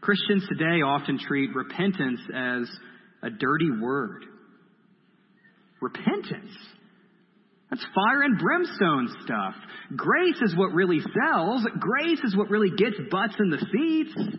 Christians 0.00 0.44
today 0.48 0.82
often 0.82 1.18
treat 1.18 1.54
repentance 1.54 2.20
as 2.34 2.68
a 3.22 3.30
dirty 3.30 3.70
word. 3.80 4.24
Repentance? 5.80 6.52
That's 7.70 7.84
fire 7.94 8.22
and 8.22 8.38
brimstone 8.38 9.08
stuff. 9.22 9.54
Grace 9.96 10.40
is 10.42 10.54
what 10.56 10.74
really 10.74 11.00
sells. 11.00 11.66
Grace 11.78 12.20
is 12.22 12.36
what 12.36 12.50
really 12.50 12.70
gets 12.76 12.96
butts 13.10 13.34
in 13.38 13.50
the 13.50 13.58
seats. 13.58 14.38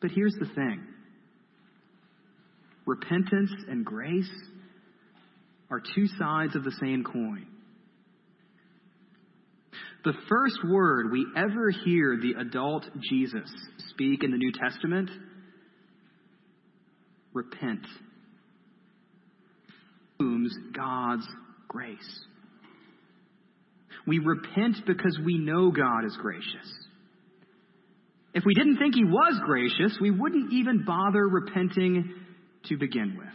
But 0.00 0.10
here's 0.10 0.34
the 0.38 0.46
thing 0.54 0.86
repentance 2.86 3.50
and 3.68 3.84
grace 3.84 4.30
are 5.70 5.80
two 5.94 6.06
sides 6.18 6.56
of 6.56 6.64
the 6.64 6.72
same 6.80 7.04
coin. 7.04 7.46
The 10.04 10.14
first 10.28 10.58
word 10.66 11.12
we 11.12 11.26
ever 11.36 11.70
hear 11.70 12.18
the 12.20 12.40
adult 12.40 12.86
Jesus 13.10 13.50
speak 13.90 14.24
in 14.24 14.30
the 14.30 14.38
New 14.38 14.52
Testament 14.52 15.10
repent 17.32 17.86
God's 20.80 21.26
grace. 21.68 22.20
We 24.06 24.18
repent 24.18 24.76
because 24.86 25.18
we 25.24 25.38
know 25.38 25.70
God 25.70 26.04
is 26.06 26.16
gracious. 26.20 26.46
If 28.32 28.44
we 28.46 28.54
didn't 28.54 28.78
think 28.78 28.94
He 28.94 29.04
was 29.04 29.40
gracious, 29.44 29.98
we 30.00 30.10
wouldn't 30.10 30.52
even 30.52 30.84
bother 30.84 31.26
repenting 31.28 32.14
to 32.68 32.76
begin 32.76 33.16
with. 33.18 33.28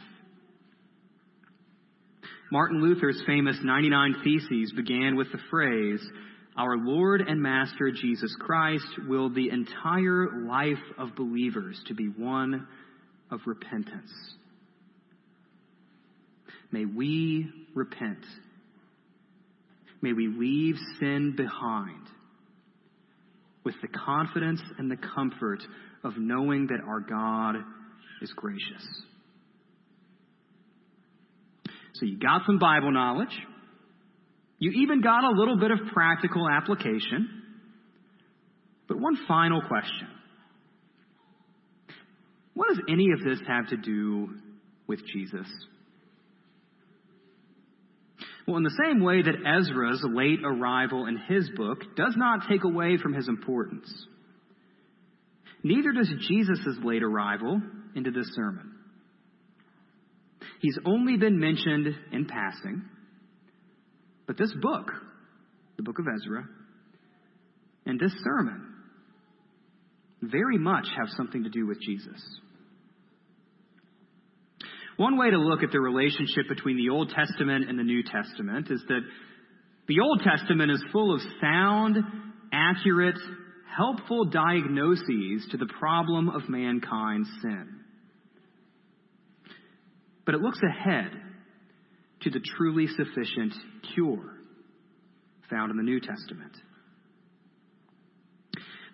Martin 2.51 2.81
Luther's 2.81 3.21
famous 3.25 3.57
99 3.63 4.15
Theses 4.23 4.71
began 4.75 5.15
with 5.15 5.31
the 5.31 5.39
phrase, 5.49 5.99
Our 6.55 6.77
Lord 6.77 7.21
and 7.21 7.41
Master 7.41 7.91
Jesus 7.91 8.35
Christ 8.39 8.85
will 9.07 9.29
the 9.29 9.49
entire 9.49 10.45
life 10.47 10.83
of 10.97 11.15
believers 11.15 11.79
to 11.87 11.95
be 11.95 12.05
one 12.05 12.67
of 13.31 13.39
repentance. 13.47 14.11
May 16.71 16.85
we 16.85 17.49
repent. 17.73 18.23
May 20.01 20.13
we 20.13 20.27
leave 20.27 20.75
sin 20.99 21.33
behind 21.35 22.05
with 23.63 23.75
the 23.81 23.87
confidence 23.87 24.61
and 24.77 24.91
the 24.91 24.97
comfort 25.15 25.63
of 26.03 26.13
knowing 26.17 26.67
that 26.67 26.81
our 26.87 26.99
God 26.99 27.55
is 28.21 28.31
gracious. 28.35 28.85
So 31.99 32.05
you 32.05 32.17
got 32.17 32.41
some 32.45 32.59
Bible 32.59 32.91
knowledge. 32.91 33.35
You 34.59 34.71
even 34.83 35.01
got 35.01 35.23
a 35.23 35.31
little 35.31 35.57
bit 35.57 35.71
of 35.71 35.79
practical 35.93 36.47
application. 36.49 37.43
But 38.87 38.99
one 38.99 39.17
final 39.27 39.61
question 39.61 40.07
What 42.53 42.69
does 42.69 42.81
any 42.89 43.07
of 43.11 43.23
this 43.23 43.39
have 43.47 43.69
to 43.69 43.77
do 43.77 44.29
with 44.87 44.99
Jesus? 45.05 45.47
Well, 48.47 48.57
in 48.57 48.63
the 48.63 48.77
same 48.85 49.01
way 49.01 49.23
that 49.23 49.33
Ezra's 49.43 50.05
late 50.07 50.39
arrival 50.43 51.07
in 51.07 51.17
his 51.17 51.49
book 51.55 51.79
does 51.95 52.13
not 52.15 52.47
take 52.47 52.63
away 52.63 52.97
from 52.97 53.13
his 53.13 53.27
importance, 53.27 53.91
neither 55.63 55.91
does 55.91 56.11
Jesus' 56.27 56.77
late 56.83 57.01
arrival 57.01 57.59
into 57.95 58.11
this 58.11 58.27
sermon. 58.35 58.74
He's 60.65 60.79
only 60.83 61.15
been 61.15 61.39
mentioned 61.39 61.95
in 62.11 62.25
passing, 62.25 62.81
but 64.25 64.35
this 64.35 64.51
book, 64.59 64.89
the 65.77 65.83
book 65.83 65.99
of 65.99 66.05
Ezra, 66.07 66.43
and 67.85 67.99
this 67.99 68.11
sermon 68.23 68.73
very 70.23 70.57
much 70.57 70.87
have 70.97 71.09
something 71.15 71.43
to 71.43 71.51
do 71.51 71.67
with 71.67 71.79
Jesus. 71.79 72.19
One 74.97 75.19
way 75.19 75.29
to 75.29 75.37
look 75.37 75.61
at 75.61 75.71
the 75.71 75.79
relationship 75.79 76.49
between 76.49 76.77
the 76.77 76.89
Old 76.89 77.13
Testament 77.15 77.69
and 77.69 77.77
the 77.77 77.83
New 77.83 78.01
Testament 78.01 78.71
is 78.71 78.81
that 78.87 79.01
the 79.87 79.99
Old 79.99 80.23
Testament 80.23 80.71
is 80.71 80.83
full 80.91 81.13
of 81.13 81.21
sound, 81.39 81.97
accurate, 82.51 83.19
helpful 83.77 84.25
diagnoses 84.25 85.47
to 85.51 85.57
the 85.57 85.69
problem 85.77 86.29
of 86.29 86.49
mankind's 86.49 87.29
sin. 87.43 87.84
But 90.25 90.35
it 90.35 90.41
looks 90.41 90.59
ahead 90.63 91.11
to 92.21 92.29
the 92.29 92.39
truly 92.57 92.87
sufficient 92.87 93.53
cure 93.93 94.33
found 95.49 95.71
in 95.71 95.77
the 95.77 95.83
New 95.83 95.99
Testament. 95.99 96.53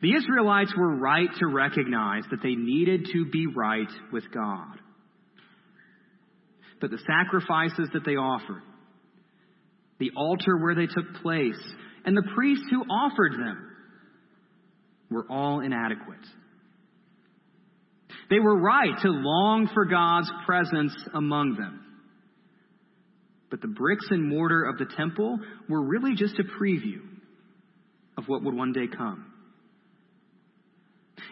The 0.01 0.13
Israelites 0.15 0.73
were 0.75 0.97
right 0.97 1.29
to 1.39 1.47
recognize 1.47 2.23
that 2.31 2.41
they 2.41 2.55
needed 2.55 3.07
to 3.13 3.25
be 3.31 3.45
right 3.47 3.89
with 4.11 4.23
God. 4.33 4.79
But 6.81 6.89
the 6.89 6.97
sacrifices 6.97 7.89
that 7.93 8.03
they 8.03 8.15
offered, 8.15 8.63
the 9.99 10.11
altar 10.17 10.57
where 10.57 10.73
they 10.73 10.87
took 10.87 11.21
place, 11.21 11.61
and 12.03 12.17
the 12.17 12.27
priests 12.35 12.65
who 12.71 12.81
offered 12.81 13.33
them 13.33 13.69
were 15.11 15.25
all 15.29 15.59
inadequate. 15.59 16.25
They 18.31 18.39
were 18.39 18.57
right 18.57 18.97
to 19.01 19.09
long 19.09 19.69
for 19.73 19.85
God's 19.85 20.31
presence 20.45 20.95
among 21.13 21.55
them. 21.55 21.81
But 23.51 23.61
the 23.61 23.67
bricks 23.67 24.07
and 24.09 24.29
mortar 24.29 24.63
of 24.63 24.77
the 24.77 24.85
temple 24.95 25.37
were 25.67 25.85
really 25.85 26.15
just 26.15 26.39
a 26.39 26.43
preview 26.43 27.01
of 28.17 28.23
what 28.27 28.41
would 28.41 28.55
one 28.55 28.71
day 28.71 28.87
come. 28.87 29.25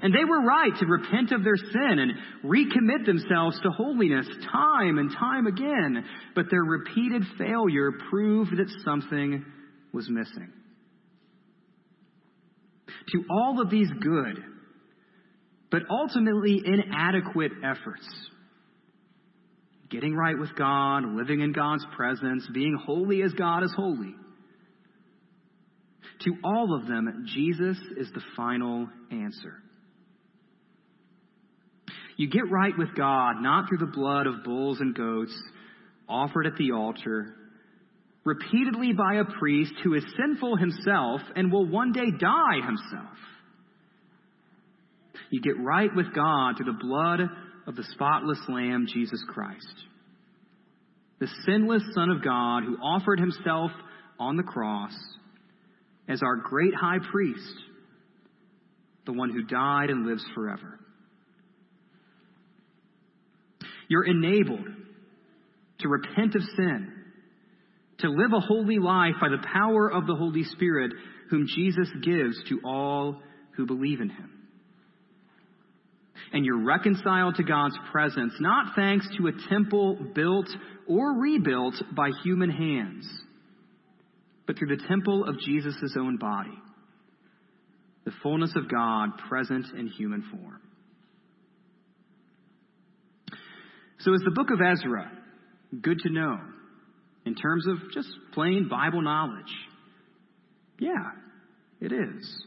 And 0.01 0.13
they 0.13 0.25
were 0.25 0.41
right 0.41 0.77
to 0.77 0.85
repent 0.85 1.31
of 1.31 1.45
their 1.45 1.55
sin 1.55 1.99
and 1.99 2.11
recommit 2.43 3.05
themselves 3.05 3.57
to 3.61 3.69
holiness 3.69 4.27
time 4.51 4.97
and 4.97 5.09
time 5.11 5.47
again. 5.47 6.03
But 6.35 6.45
their 6.51 6.63
repeated 6.63 7.23
failure 7.37 7.93
proved 8.09 8.51
that 8.57 8.69
something 8.83 9.45
was 9.93 10.09
missing. 10.09 10.51
To 13.13 13.23
all 13.31 13.61
of 13.61 13.69
these 13.69 13.89
good, 14.01 14.43
but 15.71 15.83
ultimately 15.89 16.61
inadequate 16.65 17.51
efforts, 17.63 18.07
getting 19.89 20.15
right 20.15 20.37
with 20.37 20.55
God, 20.55 21.03
living 21.05 21.41
in 21.41 21.51
God's 21.51 21.85
presence, 21.95 22.47
being 22.53 22.77
holy 22.85 23.21
as 23.21 23.33
God 23.33 23.63
is 23.63 23.73
holy, 23.75 24.15
to 26.21 26.33
all 26.43 26.75
of 26.75 26.87
them, 26.87 27.25
Jesus 27.33 27.77
is 27.97 28.09
the 28.13 28.21
final 28.35 28.87
answer. 29.11 29.53
You 32.17 32.29
get 32.29 32.51
right 32.51 32.77
with 32.77 32.93
God 32.95 33.41
not 33.41 33.69
through 33.69 33.77
the 33.77 33.85
blood 33.85 34.27
of 34.27 34.43
bulls 34.43 34.81
and 34.81 34.93
goats 34.93 35.33
offered 36.09 36.47
at 36.47 36.57
the 36.57 36.73
altar, 36.73 37.33
repeatedly 38.25 38.91
by 38.91 39.15
a 39.15 39.39
priest 39.39 39.71
who 39.83 39.93
is 39.93 40.03
sinful 40.17 40.57
himself 40.57 41.21
and 41.35 41.51
will 41.51 41.65
one 41.65 41.93
day 41.93 42.11
die 42.19 42.57
himself. 42.65 43.15
You 45.29 45.41
get 45.41 45.59
right 45.59 45.89
with 45.95 46.13
God 46.13 46.57
through 46.57 46.71
the 46.71 46.79
blood 46.79 47.19
of 47.67 47.75
the 47.75 47.83
spotless 47.91 48.39
Lamb, 48.47 48.87
Jesus 48.91 49.23
Christ, 49.27 49.75
the 51.19 51.27
sinless 51.45 51.83
Son 51.93 52.09
of 52.09 52.23
God 52.23 52.63
who 52.63 52.77
offered 52.77 53.19
himself 53.19 53.71
on 54.19 54.37
the 54.37 54.43
cross 54.43 54.93
as 56.07 56.23
our 56.23 56.35
great 56.35 56.73
high 56.73 56.97
priest, 57.11 57.53
the 59.05 59.13
one 59.13 59.29
who 59.29 59.43
died 59.43 59.89
and 59.89 60.05
lives 60.07 60.25
forever. 60.33 60.79
You're 63.87 64.05
enabled 64.05 64.65
to 65.79 65.87
repent 65.87 66.35
of 66.35 66.41
sin, 66.55 66.93
to 67.99 68.09
live 68.09 68.33
a 68.33 68.39
holy 68.39 68.79
life 68.79 69.15
by 69.21 69.29
the 69.29 69.45
power 69.53 69.91
of 69.91 70.07
the 70.07 70.15
Holy 70.15 70.43
Spirit, 70.43 70.91
whom 71.29 71.47
Jesus 71.55 71.87
gives 72.01 72.37
to 72.49 72.59
all 72.63 73.21
who 73.55 73.65
believe 73.65 74.01
in 74.01 74.09
him. 74.09 74.38
And 76.31 76.45
you're 76.45 76.63
reconciled 76.63 77.35
to 77.35 77.43
God's 77.43 77.77
presence, 77.91 78.33
not 78.39 78.75
thanks 78.75 79.07
to 79.17 79.27
a 79.27 79.31
temple 79.49 79.97
built 80.13 80.47
or 80.87 81.13
rebuilt 81.13 81.75
by 81.95 82.11
human 82.23 82.51
hands, 82.51 83.09
but 84.45 84.57
through 84.57 84.75
the 84.75 84.83
temple 84.87 85.25
of 85.25 85.39
Jesus' 85.39 85.95
own 85.97 86.17
body, 86.17 86.57
the 88.05 88.11
fullness 88.21 88.53
of 88.55 88.69
God 88.69 89.09
present 89.27 89.65
in 89.77 89.87
human 89.87 90.23
form. 90.31 90.61
So 93.99 94.13
is 94.13 94.21
the 94.23 94.31
book 94.31 94.49
of 94.51 94.59
Ezra 94.61 95.11
good 95.81 95.99
to 95.99 96.09
know 96.09 96.39
in 97.25 97.35
terms 97.35 97.67
of 97.67 97.91
just 97.91 98.09
plain 98.33 98.69
Bible 98.69 99.01
knowledge? 99.01 99.53
Yeah, 100.79 101.11
it 101.81 101.91
is. 101.91 102.45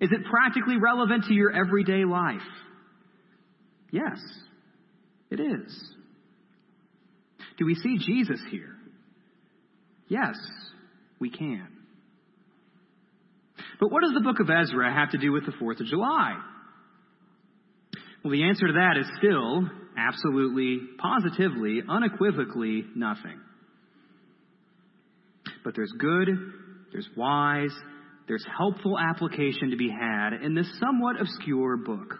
Is 0.00 0.10
it 0.12 0.24
practically 0.30 0.78
relevant 0.78 1.24
to 1.24 1.34
your 1.34 1.52
everyday 1.52 2.04
life? 2.04 2.40
Yes, 3.90 4.18
it 5.30 5.40
is. 5.40 5.94
Do 7.58 7.66
we 7.66 7.74
see 7.74 7.98
Jesus 7.98 8.40
here? 8.50 8.74
Yes, 10.08 10.36
we 11.18 11.30
can. 11.30 11.68
But 13.78 13.90
what 13.90 14.02
does 14.02 14.12
the 14.14 14.20
book 14.20 14.40
of 14.40 14.48
Ezra 14.48 14.92
have 14.92 15.10
to 15.10 15.18
do 15.18 15.32
with 15.32 15.44
the 15.44 15.52
4th 15.52 15.80
of 15.80 15.86
July? 15.86 16.36
Well, 18.24 18.32
the 18.32 18.44
answer 18.44 18.66
to 18.66 18.72
that 18.74 18.96
is 18.98 19.06
still 19.18 19.68
absolutely, 19.96 20.80
positively, 20.98 21.80
unequivocally 21.88 22.84
nothing. 22.94 23.40
But 25.64 25.74
there's 25.74 25.92
good, 25.98 26.28
there's 26.92 27.08
wise, 27.16 27.74
there's 28.30 28.46
helpful 28.56 28.96
application 28.96 29.70
to 29.70 29.76
be 29.76 29.90
had 29.90 30.34
in 30.34 30.54
this 30.54 30.72
somewhat 30.78 31.20
obscure 31.20 31.76
book. 31.76 32.14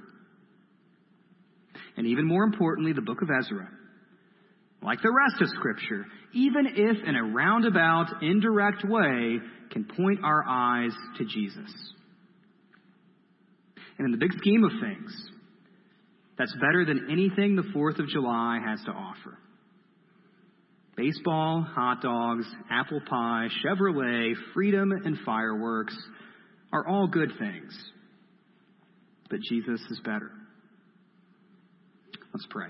And 1.97 2.05
even 2.05 2.27
more 2.27 2.43
importantly, 2.43 2.93
the 2.93 3.01
book 3.01 3.23
of 3.23 3.29
Ezra, 3.31 3.69
like 4.83 5.01
the 5.03 5.13
rest 5.13 5.41
of 5.41 5.49
Scripture, 5.51 6.05
even 6.35 6.67
if 6.67 7.07
in 7.07 7.15
a 7.15 7.23
roundabout, 7.23 8.25
indirect 8.25 8.85
way, 8.85 9.39
can 9.71 9.85
point 9.85 10.19
our 10.25 10.45
eyes 10.49 10.91
to 11.19 11.25
Jesus. 11.25 11.73
And 13.97 14.07
in 14.07 14.11
the 14.11 14.19
big 14.19 14.33
scheme 14.37 14.65
of 14.65 14.73
things, 14.81 15.15
that's 16.37 16.55
better 16.55 16.85
than 16.85 17.07
anything 17.09 17.55
the 17.55 17.71
4th 17.73 18.01
of 18.01 18.09
July 18.09 18.59
has 18.67 18.81
to 18.85 18.91
offer. 18.91 19.39
Baseball, 21.01 21.63
hot 21.63 22.03
dogs, 22.03 22.45
apple 22.71 23.01
pie, 23.09 23.49
Chevrolet, 23.65 24.35
freedom, 24.53 24.93
and 24.93 25.17
fireworks 25.25 25.97
are 26.75 26.87
all 26.87 27.07
good 27.07 27.31
things. 27.39 27.75
But 29.31 29.41
Jesus 29.41 29.81
is 29.91 29.99
better. 30.05 30.31
Let's 32.35 32.47
pray. 32.51 32.67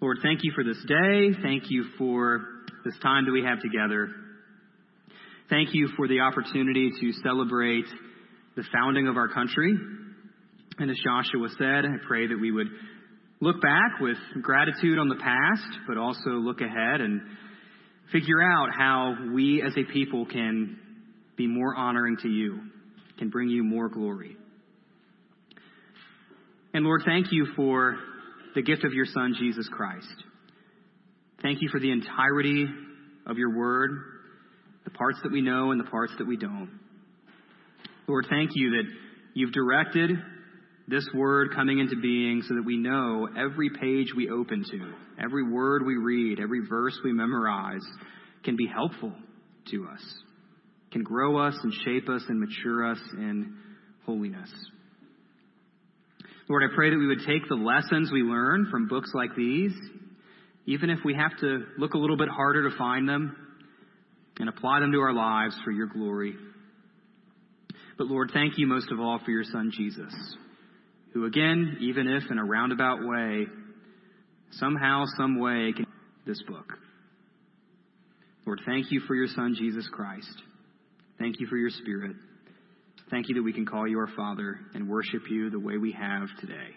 Lord, 0.00 0.16
thank 0.22 0.40
you 0.42 0.52
for 0.54 0.64
this 0.64 0.82
day. 0.88 1.38
Thank 1.42 1.64
you 1.68 1.84
for 1.98 2.40
this 2.86 2.94
time 3.02 3.26
that 3.26 3.32
we 3.32 3.44
have 3.44 3.60
together. 3.60 4.08
Thank 5.50 5.74
you 5.74 5.90
for 5.98 6.08
the 6.08 6.20
opportunity 6.20 6.90
to 6.98 7.12
celebrate 7.22 7.84
the 8.56 8.64
founding 8.72 9.06
of 9.06 9.18
our 9.18 9.28
country. 9.28 9.76
And 10.78 10.90
as 10.90 10.96
Joshua 11.04 11.48
said, 11.58 11.84
I 11.84 11.98
pray 12.06 12.28
that 12.28 12.40
we 12.40 12.50
would 12.50 12.68
look 13.42 13.60
back 13.60 13.98
with 14.00 14.16
gratitude 14.40 15.00
on 15.00 15.08
the 15.08 15.16
past, 15.16 15.78
but 15.88 15.98
also 15.98 16.30
look 16.30 16.60
ahead 16.60 17.00
and 17.00 17.20
figure 18.12 18.40
out 18.40 18.68
how 18.72 19.16
we 19.34 19.60
as 19.66 19.72
a 19.76 19.82
people 19.92 20.24
can 20.24 20.78
be 21.36 21.48
more 21.48 21.74
honoring 21.74 22.16
to 22.22 22.28
you, 22.28 22.60
can 23.18 23.30
bring 23.30 23.48
you 23.48 23.64
more 23.64 23.88
glory. 23.88 24.36
And 26.72 26.84
Lord, 26.84 27.02
thank 27.04 27.32
you 27.32 27.48
for 27.56 27.98
the 28.54 28.62
gift 28.62 28.84
of 28.84 28.92
your 28.92 29.06
Son, 29.06 29.34
Jesus 29.36 29.68
Christ. 29.68 30.06
Thank 31.42 31.62
you 31.62 31.68
for 31.68 31.80
the 31.80 31.90
entirety 31.90 32.68
of 33.26 33.38
your 33.38 33.58
word, 33.58 33.90
the 34.84 34.90
parts 34.90 35.18
that 35.24 35.32
we 35.32 35.40
know 35.40 35.72
and 35.72 35.80
the 35.80 35.90
parts 35.90 36.12
that 36.18 36.28
we 36.28 36.36
don't. 36.36 36.78
Lord, 38.06 38.26
thank 38.30 38.50
you 38.54 38.70
that 38.70 38.84
you've 39.34 39.52
directed 39.52 40.10
this 40.88 41.08
word 41.14 41.54
coming 41.54 41.78
into 41.78 41.96
being 42.00 42.42
so 42.46 42.54
that 42.54 42.64
we 42.64 42.76
know 42.76 43.28
every 43.38 43.70
page 43.70 44.12
we 44.16 44.28
open 44.30 44.64
to, 44.70 44.92
every 45.22 45.48
word 45.48 45.86
we 45.86 45.96
read, 45.96 46.40
every 46.40 46.66
verse 46.68 46.98
we 47.04 47.12
memorize 47.12 47.84
can 48.44 48.56
be 48.56 48.66
helpful 48.66 49.12
to 49.70 49.86
us, 49.86 50.02
can 50.90 51.02
grow 51.02 51.38
us 51.38 51.54
and 51.62 51.72
shape 51.84 52.08
us 52.08 52.22
and 52.28 52.40
mature 52.40 52.90
us 52.90 52.98
in 53.16 53.56
holiness. 54.04 54.50
Lord, 56.48 56.64
I 56.64 56.74
pray 56.74 56.90
that 56.90 56.98
we 56.98 57.06
would 57.06 57.24
take 57.26 57.48
the 57.48 57.54
lessons 57.54 58.10
we 58.12 58.22
learn 58.22 58.66
from 58.70 58.88
books 58.88 59.10
like 59.14 59.36
these, 59.36 59.72
even 60.66 60.90
if 60.90 60.98
we 61.04 61.14
have 61.14 61.38
to 61.40 61.64
look 61.78 61.94
a 61.94 61.98
little 61.98 62.16
bit 62.16 62.28
harder 62.28 62.68
to 62.68 62.76
find 62.76 63.08
them, 63.08 63.36
and 64.38 64.48
apply 64.48 64.80
them 64.80 64.92
to 64.92 64.98
our 64.98 65.12
lives 65.12 65.54
for 65.64 65.70
your 65.70 65.86
glory. 65.86 66.34
But 67.98 68.06
Lord, 68.06 68.30
thank 68.32 68.54
you 68.56 68.66
most 68.66 68.90
of 68.90 68.98
all 68.98 69.20
for 69.24 69.30
your 69.30 69.44
Son 69.44 69.70
Jesus, 69.76 70.12
who 71.12 71.26
again, 71.26 71.78
even 71.80 72.06
if 72.08 72.30
in 72.30 72.38
a 72.38 72.44
roundabout 72.44 72.98
way, 73.02 73.46
somehow, 74.52 75.04
some 75.16 75.38
way, 75.38 75.72
can 75.74 75.86
this 76.26 76.42
book. 76.42 76.72
Lord, 78.46 78.60
thank 78.66 78.90
you 78.90 79.00
for 79.06 79.14
your 79.14 79.28
Son, 79.28 79.54
Jesus 79.58 79.88
Christ. 79.92 80.42
Thank 81.18 81.40
you 81.40 81.46
for 81.46 81.56
your 81.56 81.70
Spirit. 81.70 82.16
Thank 83.10 83.28
you 83.28 83.34
that 83.36 83.42
we 83.42 83.52
can 83.52 83.66
call 83.66 83.86
you 83.86 83.98
our 83.98 84.08
Father 84.16 84.58
and 84.74 84.88
worship 84.88 85.22
you 85.30 85.50
the 85.50 85.60
way 85.60 85.76
we 85.76 85.92
have 85.92 86.28
today. 86.40 86.70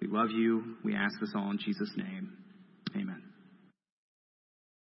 We 0.00 0.08
love 0.08 0.30
you. 0.30 0.76
We 0.84 0.94
ask 0.94 1.18
this 1.20 1.32
all 1.34 1.50
in 1.50 1.58
Jesus' 1.58 1.90
name. 1.96 2.32